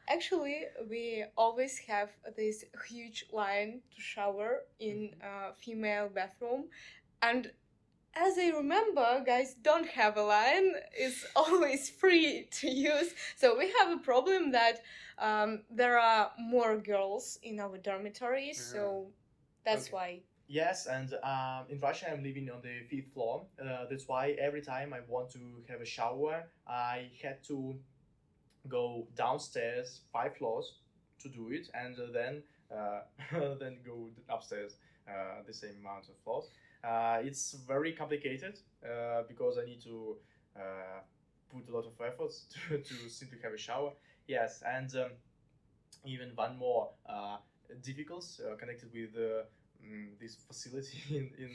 Actually, 0.07 0.67
we 0.87 1.25
always 1.35 1.79
have 1.79 2.09
this 2.37 2.63
huge 2.87 3.25
line 3.31 3.81
to 3.95 3.99
shower 4.01 4.61
in 4.79 5.15
a 5.21 5.53
female 5.57 6.09
bathroom, 6.09 6.69
and 7.23 7.51
as 8.15 8.37
I 8.37 8.49
remember, 8.49 9.23
guys 9.25 9.55
don't 9.61 9.87
have 9.87 10.17
a 10.17 10.23
line. 10.23 10.73
It's 10.93 11.25
always 11.35 11.89
free 11.89 12.47
to 12.59 12.69
use. 12.69 13.13
So 13.35 13.57
we 13.57 13.73
have 13.79 13.91
a 13.91 13.97
problem 14.01 14.51
that 14.51 14.79
um, 15.17 15.63
there 15.69 15.99
are 15.99 16.31
more 16.39 16.77
girls 16.77 17.39
in 17.43 17.59
our 17.59 17.77
dormitories. 17.77 18.63
So 18.63 19.07
that's 19.65 19.87
Okay. 19.87 19.95
why. 19.95 20.21
Yes, 20.47 20.85
and 20.85 21.11
um, 21.23 21.65
in 21.69 21.79
Russia, 21.79 22.11
I'm 22.11 22.23
living 22.23 22.49
on 22.51 22.61
the 22.61 22.81
fifth 22.89 23.11
floor. 23.13 23.45
Uh, 23.59 23.85
that's 23.89 24.07
why 24.07 24.31
every 24.39 24.61
time 24.61 24.93
I 24.93 24.99
want 25.07 25.31
to 25.31 25.39
have 25.67 25.81
a 25.81 25.85
shower, 25.85 26.43
I 26.67 27.09
had 27.21 27.43
to 27.45 27.75
go 28.67 29.07
downstairs 29.15 30.01
five 30.11 30.35
floors 30.37 30.73
to 31.19 31.29
do 31.29 31.49
it, 31.51 31.69
and 31.73 31.97
uh, 31.99 32.11
then 32.11 32.43
uh, 32.71 33.01
then 33.59 33.77
go 33.85 34.09
upstairs 34.29 34.73
uh, 35.07 35.41
the 35.45 35.53
same 35.53 35.75
amount 35.79 36.09
of 36.09 36.15
floors. 36.23 36.45
Uh, 36.85 37.19
it's 37.23 37.53
very 37.67 37.93
complicated 37.93 38.59
uh, 38.85 39.23
because 39.27 39.57
I 39.57 39.65
need 39.65 39.81
to 39.83 40.17
uh, 40.55 41.01
put 41.51 41.67
a 41.69 41.75
lot 41.75 41.85
of 41.85 41.93
efforts 42.05 42.45
to, 42.69 42.77
to 42.77 43.09
simply 43.09 43.39
have 43.43 43.53
a 43.53 43.57
shower. 43.57 43.91
Yes, 44.27 44.63
and 44.67 44.93
um, 44.95 45.09
even 46.05 46.29
one 46.35 46.57
more 46.57 46.89
uh, 47.09 47.37
difficult 47.83 48.25
uh, 48.41 48.55
connected 48.55 48.89
with 48.93 49.15
uh, 49.15 49.43
mm, 49.83 50.07
this 50.19 50.35
facility 50.35 50.99
in 51.09 51.29
in, 51.37 51.51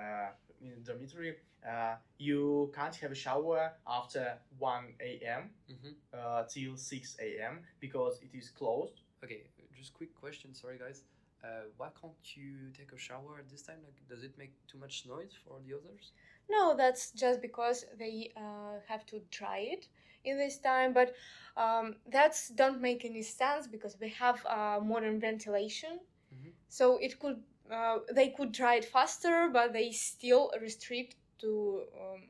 uh, 0.00 0.30
in 0.60 0.82
dormitory. 0.84 1.36
Uh, 1.66 1.96
you 2.18 2.70
can't 2.74 2.94
have 2.96 3.10
a 3.10 3.14
shower 3.14 3.72
after 3.88 4.38
1 4.58 5.20
a.m. 5.24 5.50
Mhm. 5.70 5.94
Uh, 6.12 6.44
till 6.48 6.76
6 6.76 7.16
a.m. 7.20 7.60
because 7.80 8.20
it 8.22 8.34
is 8.36 8.50
closed. 8.50 9.00
Okay, 9.24 9.44
just 9.74 9.94
quick 9.94 10.14
question. 10.14 10.54
Sorry, 10.54 10.78
guys. 10.78 11.02
Uh, 11.44 11.64
why 11.76 11.88
can't 12.00 12.36
you 12.36 12.70
take 12.76 12.92
a 12.92 12.98
shower 12.98 13.38
at 13.38 13.50
this 13.50 13.62
time? 13.62 13.76
Like, 13.84 13.96
does 14.08 14.24
it 14.24 14.38
make 14.38 14.54
too 14.66 14.78
much 14.78 15.04
noise 15.06 15.34
for 15.44 15.60
the 15.66 15.74
others? 15.74 16.12
No, 16.48 16.74
that's 16.76 17.10
just 17.12 17.42
because 17.42 17.84
they 17.98 18.32
uh, 18.36 18.80
have 18.88 19.04
to 19.06 19.20
dry 19.30 19.58
it 19.58 19.88
in 20.24 20.38
this 20.38 20.58
time. 20.58 20.94
But 20.94 21.14
um, 21.56 21.96
that's 22.10 22.48
don't 22.48 22.80
make 22.80 23.04
any 23.04 23.22
sense 23.22 23.66
because 23.66 23.96
we 24.00 24.08
have 24.10 24.44
uh, 24.46 24.80
modern 24.82 25.20
ventilation, 25.20 26.00
Mhm. 26.32 26.52
so 26.68 26.98
it 26.98 27.18
could 27.18 27.42
uh, 27.70 27.98
they 28.14 28.30
could 28.30 28.52
dry 28.52 28.76
it 28.76 28.84
faster, 28.84 29.48
but 29.52 29.72
they 29.72 29.90
still 29.92 30.50
restrict 30.60 31.16
to 31.40 31.84
um, 32.00 32.22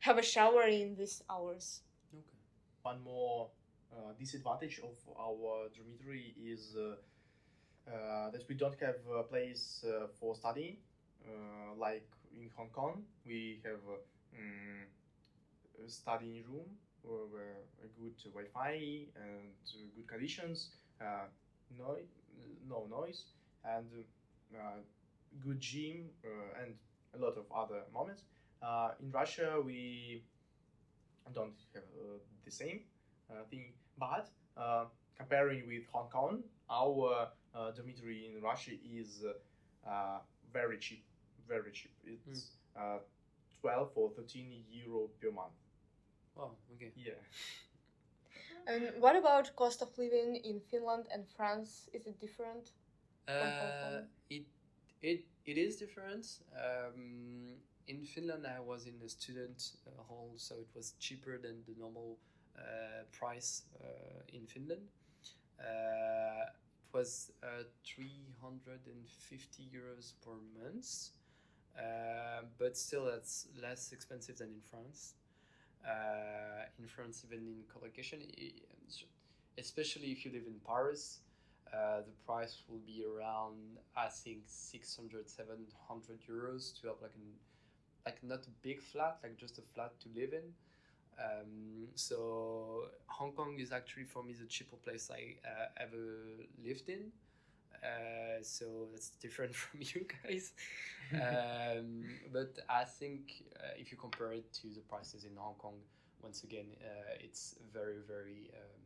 have 0.00 0.18
a 0.18 0.22
shower 0.22 0.62
in 0.64 0.96
these 0.96 1.22
hours. 1.30 1.82
Okay. 2.14 2.38
One 2.82 3.00
more 3.02 3.50
uh, 3.92 4.12
disadvantage 4.18 4.80
of 4.80 4.96
our 5.18 5.68
dormitory 5.76 6.34
is 6.38 6.76
uh, 6.76 6.96
that 7.86 8.42
we 8.48 8.54
don't 8.54 8.78
have 8.80 8.96
a 9.16 9.22
place 9.22 9.84
uh, 9.88 10.06
for 10.18 10.34
studying. 10.34 10.76
Uh, 11.26 11.74
like 11.76 12.08
in 12.36 12.50
Hong 12.56 12.68
Kong, 12.70 13.02
we 13.26 13.60
have 13.64 13.80
uh, 13.88 13.98
mm, 14.36 14.84
a 15.84 15.88
studying 15.88 16.44
room 16.48 16.66
where 17.02 17.64
a 17.82 17.88
good 18.00 18.14
Wi-Fi 18.24 19.06
and 19.16 19.52
uh, 19.74 19.78
good 19.96 20.06
conditions, 20.06 20.68
uh, 21.00 21.24
no, 21.78 21.96
no 22.68 22.86
noise, 22.90 23.24
and 23.64 23.86
uh, 24.54 24.78
good 25.42 25.60
gym 25.60 26.10
uh, 26.24 26.62
and 26.62 26.74
a 27.14 27.18
lot 27.18 27.36
of 27.36 27.44
other 27.54 27.82
moments. 27.92 28.24
Uh, 28.62 28.90
in 29.00 29.10
Russia, 29.10 29.60
we 29.64 30.22
don't 31.34 31.54
have 31.74 31.84
uh, 31.98 32.18
the 32.44 32.50
same 32.50 32.80
uh, 33.30 33.44
thing, 33.50 33.72
but 33.98 34.28
uh, 34.56 34.84
comparing 35.16 35.66
with 35.66 35.82
Hong 35.92 36.08
Kong, 36.08 36.42
our 36.70 37.28
uh, 37.54 37.70
dormitory 37.72 38.30
in 38.32 38.42
Russia 38.42 38.72
is 38.84 39.24
uh, 39.24 39.88
uh, 39.88 40.18
very 40.52 40.78
cheap, 40.78 41.04
very 41.48 41.70
cheap. 41.72 41.92
It's 42.04 42.52
uh, 42.76 42.98
12 43.60 43.90
or 43.94 44.10
13 44.10 44.64
euro 44.70 45.10
per 45.20 45.30
month. 45.30 45.52
Wow. 46.36 46.52
Okay. 46.74 46.92
Yeah. 46.96 47.12
And 48.66 48.92
what 49.00 49.16
about 49.16 49.54
cost 49.56 49.82
of 49.82 49.88
living 49.98 50.36
in 50.36 50.60
Finland 50.60 51.06
and 51.12 51.26
France? 51.36 51.88
Is 51.92 52.06
it 52.06 52.20
different? 52.20 52.70
Uh, 53.28 54.02
it 54.28 54.44
it 55.02 55.24
it 55.46 55.58
is 55.58 55.76
different. 55.76 56.26
Um, 56.54 57.54
in 57.88 58.04
Finland, 58.04 58.46
I 58.46 58.60
was 58.60 58.86
in 58.86 58.94
a 59.04 59.08
student 59.08 59.72
uh, 59.86 60.02
hall, 60.02 60.32
so 60.36 60.54
it 60.56 60.68
was 60.74 60.94
cheaper 61.00 61.38
than 61.38 61.64
the 61.66 61.74
normal 61.78 62.18
uh, 62.56 63.04
price 63.10 63.62
uh, 63.82 64.36
in 64.36 64.46
Finland. 64.46 64.88
Was 66.92 67.30
uh, 67.44 67.62
three 67.86 68.26
hundred 68.42 68.80
and 68.86 69.08
fifty 69.08 69.68
euros 69.72 70.12
per 70.24 70.32
month, 70.58 71.10
uh, 71.78 72.42
but 72.58 72.76
still 72.76 73.06
that's 73.06 73.48
less 73.62 73.92
expensive 73.92 74.38
than 74.38 74.48
in 74.48 74.60
France. 74.70 75.14
Uh, 75.86 76.66
in 76.78 76.88
France, 76.88 77.24
even 77.26 77.40
in 77.46 77.64
colocation, 77.72 78.20
i- 78.38 78.52
especially 79.58 80.12
if 80.12 80.24
you 80.24 80.32
live 80.32 80.46
in 80.46 80.60
Paris, 80.66 81.20
uh, 81.72 81.98
the 82.02 82.12
price 82.26 82.62
will 82.68 82.80
be 82.86 83.04
around 83.04 83.78
I 83.96 84.08
think 84.08 84.42
600 84.46 85.30
700 85.30 86.20
euros 86.28 86.80
to 86.80 86.88
have 86.88 86.96
like 87.02 87.14
an 87.14 87.30
like 88.06 88.22
not 88.22 88.46
a 88.46 88.50
big 88.62 88.80
flat 88.82 89.18
like 89.22 89.36
just 89.36 89.58
a 89.58 89.62
flat 89.74 89.92
to 90.00 90.08
live 90.14 90.32
in 90.32 90.52
um, 91.20 91.88
so 91.94 92.84
Hong 93.06 93.32
Kong 93.32 93.58
is 93.58 93.72
actually 93.72 94.04
for 94.04 94.22
me 94.22 94.34
the 94.34 94.46
cheaper 94.46 94.76
place 94.76 95.10
I 95.12 95.36
uh, 95.46 95.66
ever 95.76 96.22
lived 96.64 96.88
in. 96.88 97.12
Uh, 97.82 98.42
so 98.42 98.88
that's 98.92 99.10
different 99.10 99.54
from 99.62 99.80
you 99.82 100.06
guys. 100.24 100.52
Um, 101.14 102.04
but 102.32 102.58
I 102.68 102.84
think 102.84 103.44
uh, 103.56 103.74
if 103.78 103.90
you 103.90 103.98
compare 103.98 104.32
it 104.32 104.52
to 104.54 104.68
the 104.68 104.80
prices 104.80 105.24
in 105.24 105.30
Hong 105.36 105.54
Kong 105.54 105.74
once 106.22 106.44
again 106.44 106.66
uh, 106.84 107.14
it's 107.18 107.56
very 107.72 107.96
very 108.06 108.50
um, 108.54 108.82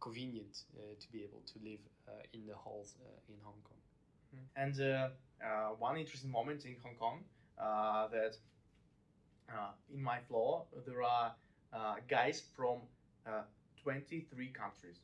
convenient 0.00 0.64
uh, 0.78 0.94
to 0.98 1.12
be 1.12 1.22
able 1.22 1.42
to 1.52 1.58
live 1.62 1.80
uh, 2.08 2.12
in 2.32 2.46
the 2.46 2.54
halls 2.54 2.94
uh, 3.00 3.32
in 3.32 3.34
Hong 3.42 3.60
Kong. 3.64 3.78
And 4.56 4.80
uh, 4.80 5.08
uh, 5.44 5.74
one 5.78 5.96
interesting 5.96 6.30
moment 6.30 6.64
in 6.64 6.76
Hong 6.82 6.94
Kong 6.96 7.20
uh, 7.58 8.08
that 8.08 8.36
uh, 9.50 9.72
in 9.92 10.02
my 10.02 10.18
floor 10.18 10.64
there 10.86 11.02
are 11.02 11.32
uh, 11.74 11.96
guys 12.08 12.42
from 12.56 12.78
uh, 13.26 13.42
23 13.82 14.48
countries 14.48 15.00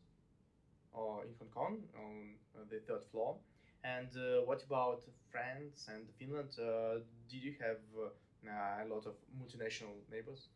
or 0.93 1.25
in 1.25 1.31
Hong 1.39 1.49
Kong 1.49 1.79
on 1.99 2.35
uh, 2.57 2.65
the 2.71 2.81
third 2.81 3.05
floor. 3.11 3.37
And 3.85 4.09
uh, 4.17 4.45
what 4.45 4.63
about 4.63 5.03
France 5.31 5.89
and 5.89 6.05
Finland? 6.19 6.51
Uh, 6.59 7.01
did 7.29 7.43
you 7.43 7.55
have 7.61 7.81
uh, 7.97 8.85
a 8.85 8.87
lot 8.89 9.07
of 9.07 9.15
multinational 9.41 9.97
neighbors? 10.11 10.49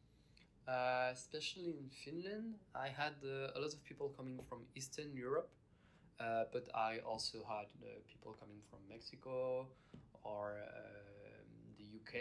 Uh, 0.66 1.10
especially 1.12 1.76
in 1.78 1.90
Finland, 1.90 2.54
I 2.74 2.88
had 2.88 3.14
uh, 3.22 3.52
a 3.56 3.60
lot 3.60 3.72
of 3.74 3.84
people 3.84 4.08
coming 4.16 4.40
from 4.48 4.60
Eastern 4.74 5.14
Europe, 5.14 5.50
uh, 6.20 6.44
but 6.52 6.68
I 6.74 7.00
also 7.06 7.38
had 7.46 7.68
uh, 7.82 8.00
people 8.08 8.36
coming 8.40 8.60
from 8.70 8.78
Mexico 8.88 9.66
or 10.22 10.56
um 10.56 11.44
the 11.76 11.84
UK. 12.00 12.14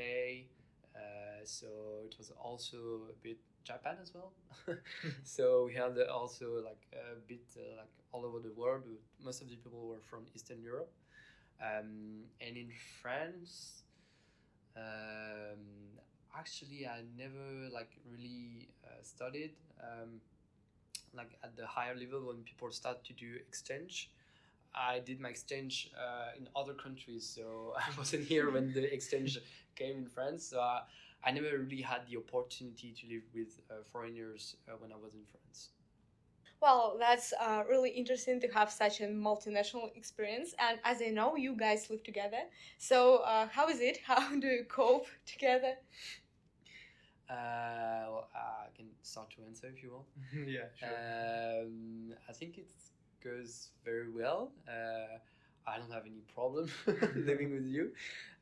Uh, 0.96 1.46
so 1.46 1.68
it 2.06 2.16
was 2.18 2.32
also 2.32 2.78
a 3.10 3.16
bit 3.24 3.40
Japan 3.64 3.98
as 4.02 4.14
well. 4.14 4.32
so 5.24 5.66
we 5.66 5.74
had 5.74 5.98
uh, 5.98 6.12
also 6.12 6.62
like 6.64 6.88
a 6.94 7.16
bit 7.28 7.46
uh, 7.58 7.78
like 7.78 7.94
all 8.12 8.26
over 8.26 8.40
the 8.40 8.52
world. 8.56 8.84
Most 9.24 9.42
of 9.42 9.50
the 9.50 9.56
people 9.56 9.88
were 9.88 10.02
from 10.10 10.26
Eastern 10.36 10.62
Europe, 10.62 10.92
um, 11.62 12.24
and 12.42 12.58
in 12.58 12.72
France. 13.02 13.84
Um, 14.76 15.84
actually 16.38 16.88
i 16.88 17.02
never 17.18 17.70
like 17.72 17.92
really 18.12 18.70
uh, 18.86 19.02
studied 19.02 19.52
um, 19.82 20.20
like 21.16 21.38
at 21.44 21.56
the 21.56 21.66
higher 21.66 21.96
level 21.96 22.28
when 22.28 22.38
people 22.44 22.72
start 22.72 23.04
to 23.04 23.14
do 23.14 23.36
exchange 23.48 24.10
i 24.76 25.00
did 25.00 25.20
my 25.20 25.30
exchange 25.30 25.92
uh, 25.98 26.32
in 26.38 26.48
other 26.56 26.74
countries 26.74 27.26
so 27.28 27.74
i 27.78 27.98
wasn't 27.98 28.24
here 28.24 28.52
when 28.52 28.74
the 28.74 28.92
exchange 28.94 29.38
came 29.76 29.98
in 29.98 30.08
france 30.08 30.46
so 30.46 30.60
I, 30.60 30.82
I 31.26 31.32
never 31.32 31.58
really 31.58 31.82
had 31.82 32.02
the 32.10 32.18
opportunity 32.18 32.92
to 33.00 33.08
live 33.08 33.24
with 33.34 33.60
uh, 33.72 33.84
foreigners 33.92 34.56
uh, 34.68 34.74
when 34.80 34.92
i 34.92 34.96
was 34.96 35.14
in 35.14 35.24
france 35.32 35.70
Well, 36.62 36.96
that's 37.00 37.34
uh, 37.40 37.64
really 37.70 37.90
interesting 37.92 38.40
to 38.42 38.48
have 38.48 38.72
such 38.72 39.02
a 39.02 39.06
multinational 39.08 39.96
experience. 39.96 40.56
And 40.58 40.80
as 40.84 41.02
I 41.02 41.10
know, 41.10 41.36
you 41.36 41.56
guys 41.56 41.90
live 41.90 42.04
together. 42.04 42.44
So, 42.78 43.18
uh, 43.18 43.48
how 43.52 43.68
is 43.70 43.82
it? 43.82 43.98
How 44.06 44.36
do 44.40 44.48
you 44.48 44.64
cope 44.64 45.08
together? 45.26 45.76
uh, 47.30 47.34
well, 48.10 48.28
i 48.36 48.68
can 48.76 48.88
start 49.02 49.30
to 49.32 49.44
answer 49.46 49.68
if 49.68 49.84
you 49.84 49.92
want 49.92 50.06
yeah, 50.48 50.68
sure. 50.76 50.90
Um, 51.64 52.14
I 52.30 52.34
think 52.34 52.58
it 52.58 52.72
goes 53.24 53.70
very 53.86 54.10
well. 54.12 54.52
I 55.68 55.78
don't 55.78 55.92
have 55.92 56.06
any 56.06 56.22
problem 56.34 56.70
living 57.16 57.52
with 57.52 57.66
you. 57.66 57.92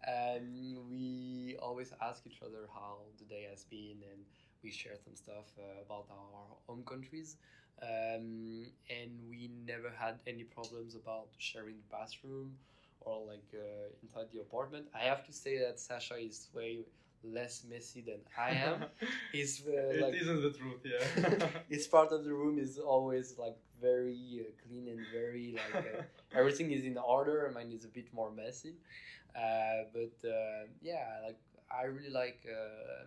Um, 0.08 0.90
we 0.90 1.56
always 1.62 1.94
ask 2.02 2.26
each 2.26 2.42
other 2.42 2.68
how 2.74 3.00
the 3.20 3.26
day 3.26 3.48
has 3.50 3.64
been, 3.66 3.98
and 4.12 4.26
we 4.64 4.72
share 4.72 4.96
some 5.04 5.16
stuff 5.16 5.46
uh, 5.60 5.82
about 5.86 6.08
our 6.12 6.58
home 6.68 6.84
countries. 6.86 7.38
Um, 7.82 8.66
and 8.90 9.12
we 9.30 9.50
never 9.66 9.90
had 9.90 10.20
any 10.28 10.44
problems 10.44 10.96
about 10.96 11.30
sharing 11.38 11.78
the 11.78 11.88
bathroom 11.92 12.58
or 13.02 13.26
like 13.26 13.50
uh, 13.54 13.90
inside 14.04 14.28
the 14.34 14.40
apartment. 14.42 14.88
I 14.94 15.04
have 15.06 15.26
to 15.26 15.34
say 15.34 15.58
that 15.60 15.80
Sasha 15.80 16.16
is 16.16 16.48
way 16.54 16.86
less 17.24 17.64
messy 17.70 18.02
than 18.02 18.20
I 18.38 18.52
am. 18.52 18.86
He's 19.32 19.64
uh, 19.68 19.72
It 19.72 20.02
like 20.02 20.14
not 20.26 20.42
the 20.42 20.52
truth, 20.58 20.82
yeah. 20.86 21.48
his 21.70 21.88
part 21.88 22.12
of 22.12 22.24
the 22.24 22.34
room 22.34 22.60
is 22.60 22.78
always 22.80 23.38
like 23.38 23.58
very 23.82 24.42
uh, 24.46 24.52
clean 24.66 24.88
and 24.88 25.00
very 25.14 25.54
like 25.56 25.86
uh, 25.86 26.04
everything 26.40 26.72
is 26.72 26.84
in 26.86 26.98
order. 26.98 27.52
Mine 27.54 27.72
is 27.72 27.86
a 27.86 27.90
bit 27.90 28.14
more 28.14 28.32
messy, 28.32 28.76
uh, 29.36 29.86
but 29.94 30.28
uh, 30.28 30.66
yeah, 30.82 31.08
like 31.26 31.40
I 31.72 31.86
really 31.86 32.10
like 32.12 32.46
uh, 32.50 33.06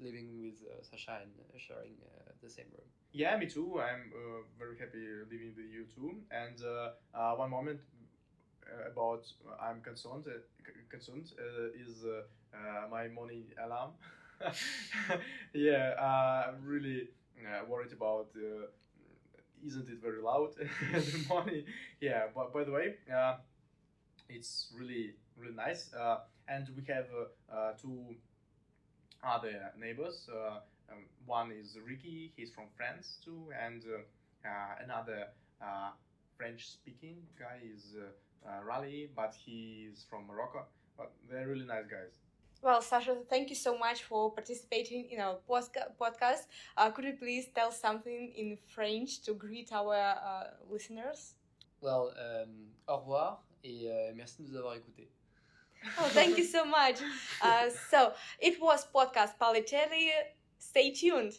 living 0.00 0.40
with 0.42 0.54
uh, 0.70 0.82
Sasha 0.82 1.18
and 1.22 1.32
sharing 1.60 1.94
uh, 2.04 2.32
the 2.42 2.50
same 2.50 2.66
room. 2.72 2.86
Yeah, 3.12 3.36
me 3.38 3.46
too. 3.46 3.80
I'm 3.80 4.12
uh, 4.14 4.42
very 4.58 4.78
happy 4.78 4.98
living 5.30 5.54
with 5.56 5.66
you 5.72 5.86
too. 5.94 6.16
And 6.30 6.56
uh, 6.62 6.90
uh, 7.18 7.34
one 7.36 7.50
moment 7.50 7.80
uh, 8.66 8.90
about 8.90 9.26
I'm 9.62 9.80
concerned 9.80 10.24
uh, 10.26 10.38
c- 10.64 10.72
concerned 10.90 11.32
uh, 11.38 11.70
is 11.74 12.04
my 12.90 13.08
morning 13.08 13.44
alarm. 13.64 13.92
yeah, 15.52 15.94
uh, 15.98 16.52
I'm 16.52 16.64
really 16.64 17.08
uh, 17.40 17.64
worried 17.68 17.92
about. 17.92 18.28
Uh, 18.36 18.66
isn't 19.66 19.88
it 19.88 19.98
very 20.00 20.22
loud 20.22 20.54
the 20.92 21.24
morning? 21.28 21.64
Yeah. 22.00 22.26
But 22.34 22.52
by 22.52 22.64
the 22.64 22.70
way, 22.72 22.94
uh, 23.12 23.36
it's 24.28 24.68
really 24.74 25.14
really 25.36 25.54
nice. 25.54 25.92
Uh, 25.94 26.18
and 26.48 26.68
we 26.76 26.82
have 26.92 27.06
uh, 27.12 27.54
uh, 27.54 27.72
two 27.80 28.16
other 29.24 29.72
neighbors. 29.78 30.28
Uh, 30.32 30.60
um, 30.90 31.04
one 31.26 31.52
is 31.52 31.76
Ricky, 31.84 32.32
he's 32.36 32.50
from 32.50 32.64
France 32.76 33.18
too, 33.24 33.52
and 33.62 33.84
uh, 33.84 34.48
uh, 34.48 34.84
another 34.84 35.26
uh, 35.60 35.90
French-speaking 36.36 37.16
guy 37.38 37.60
is 37.74 37.94
uh, 37.98 38.48
uh, 38.48 38.64
Raleigh, 38.64 39.10
but 39.14 39.34
he's 39.34 40.04
from 40.08 40.26
Morocco. 40.26 40.64
But 40.96 41.12
they're 41.30 41.46
really 41.46 41.66
nice 41.66 41.86
guys. 41.90 42.14
Well, 42.60 42.82
Sasha, 42.82 43.16
thank 43.30 43.50
you 43.50 43.56
so 43.56 43.78
much 43.78 44.02
for 44.02 44.32
participating 44.32 45.10
in 45.10 45.20
our 45.20 45.38
podcast. 45.46 46.46
Uh, 46.76 46.90
could 46.90 47.04
you 47.04 47.12
please 47.12 47.46
tell 47.54 47.70
something 47.70 48.32
in 48.36 48.58
French 48.66 49.22
to 49.22 49.34
greet 49.34 49.72
our 49.72 49.94
uh, 49.94 50.44
listeners? 50.68 51.34
Well, 51.80 52.12
um, 52.18 52.72
au 52.88 52.96
revoir 52.96 53.44
et 53.62 53.88
euh, 53.88 54.12
merci 54.14 54.42
de 54.42 54.48
nous 54.48 54.56
avoir 54.56 54.74
écoutés. 54.74 55.08
Oh, 56.00 56.08
thank 56.10 56.36
you 56.36 56.44
so 56.44 56.64
much. 56.64 56.96
Uh, 57.40 57.70
so 57.90 58.12
it 58.40 58.60
was 58.60 58.84
podcast 58.92 59.38
PolyTelly. 59.38 60.10
Stay 60.58 60.90
tuned. 60.90 61.38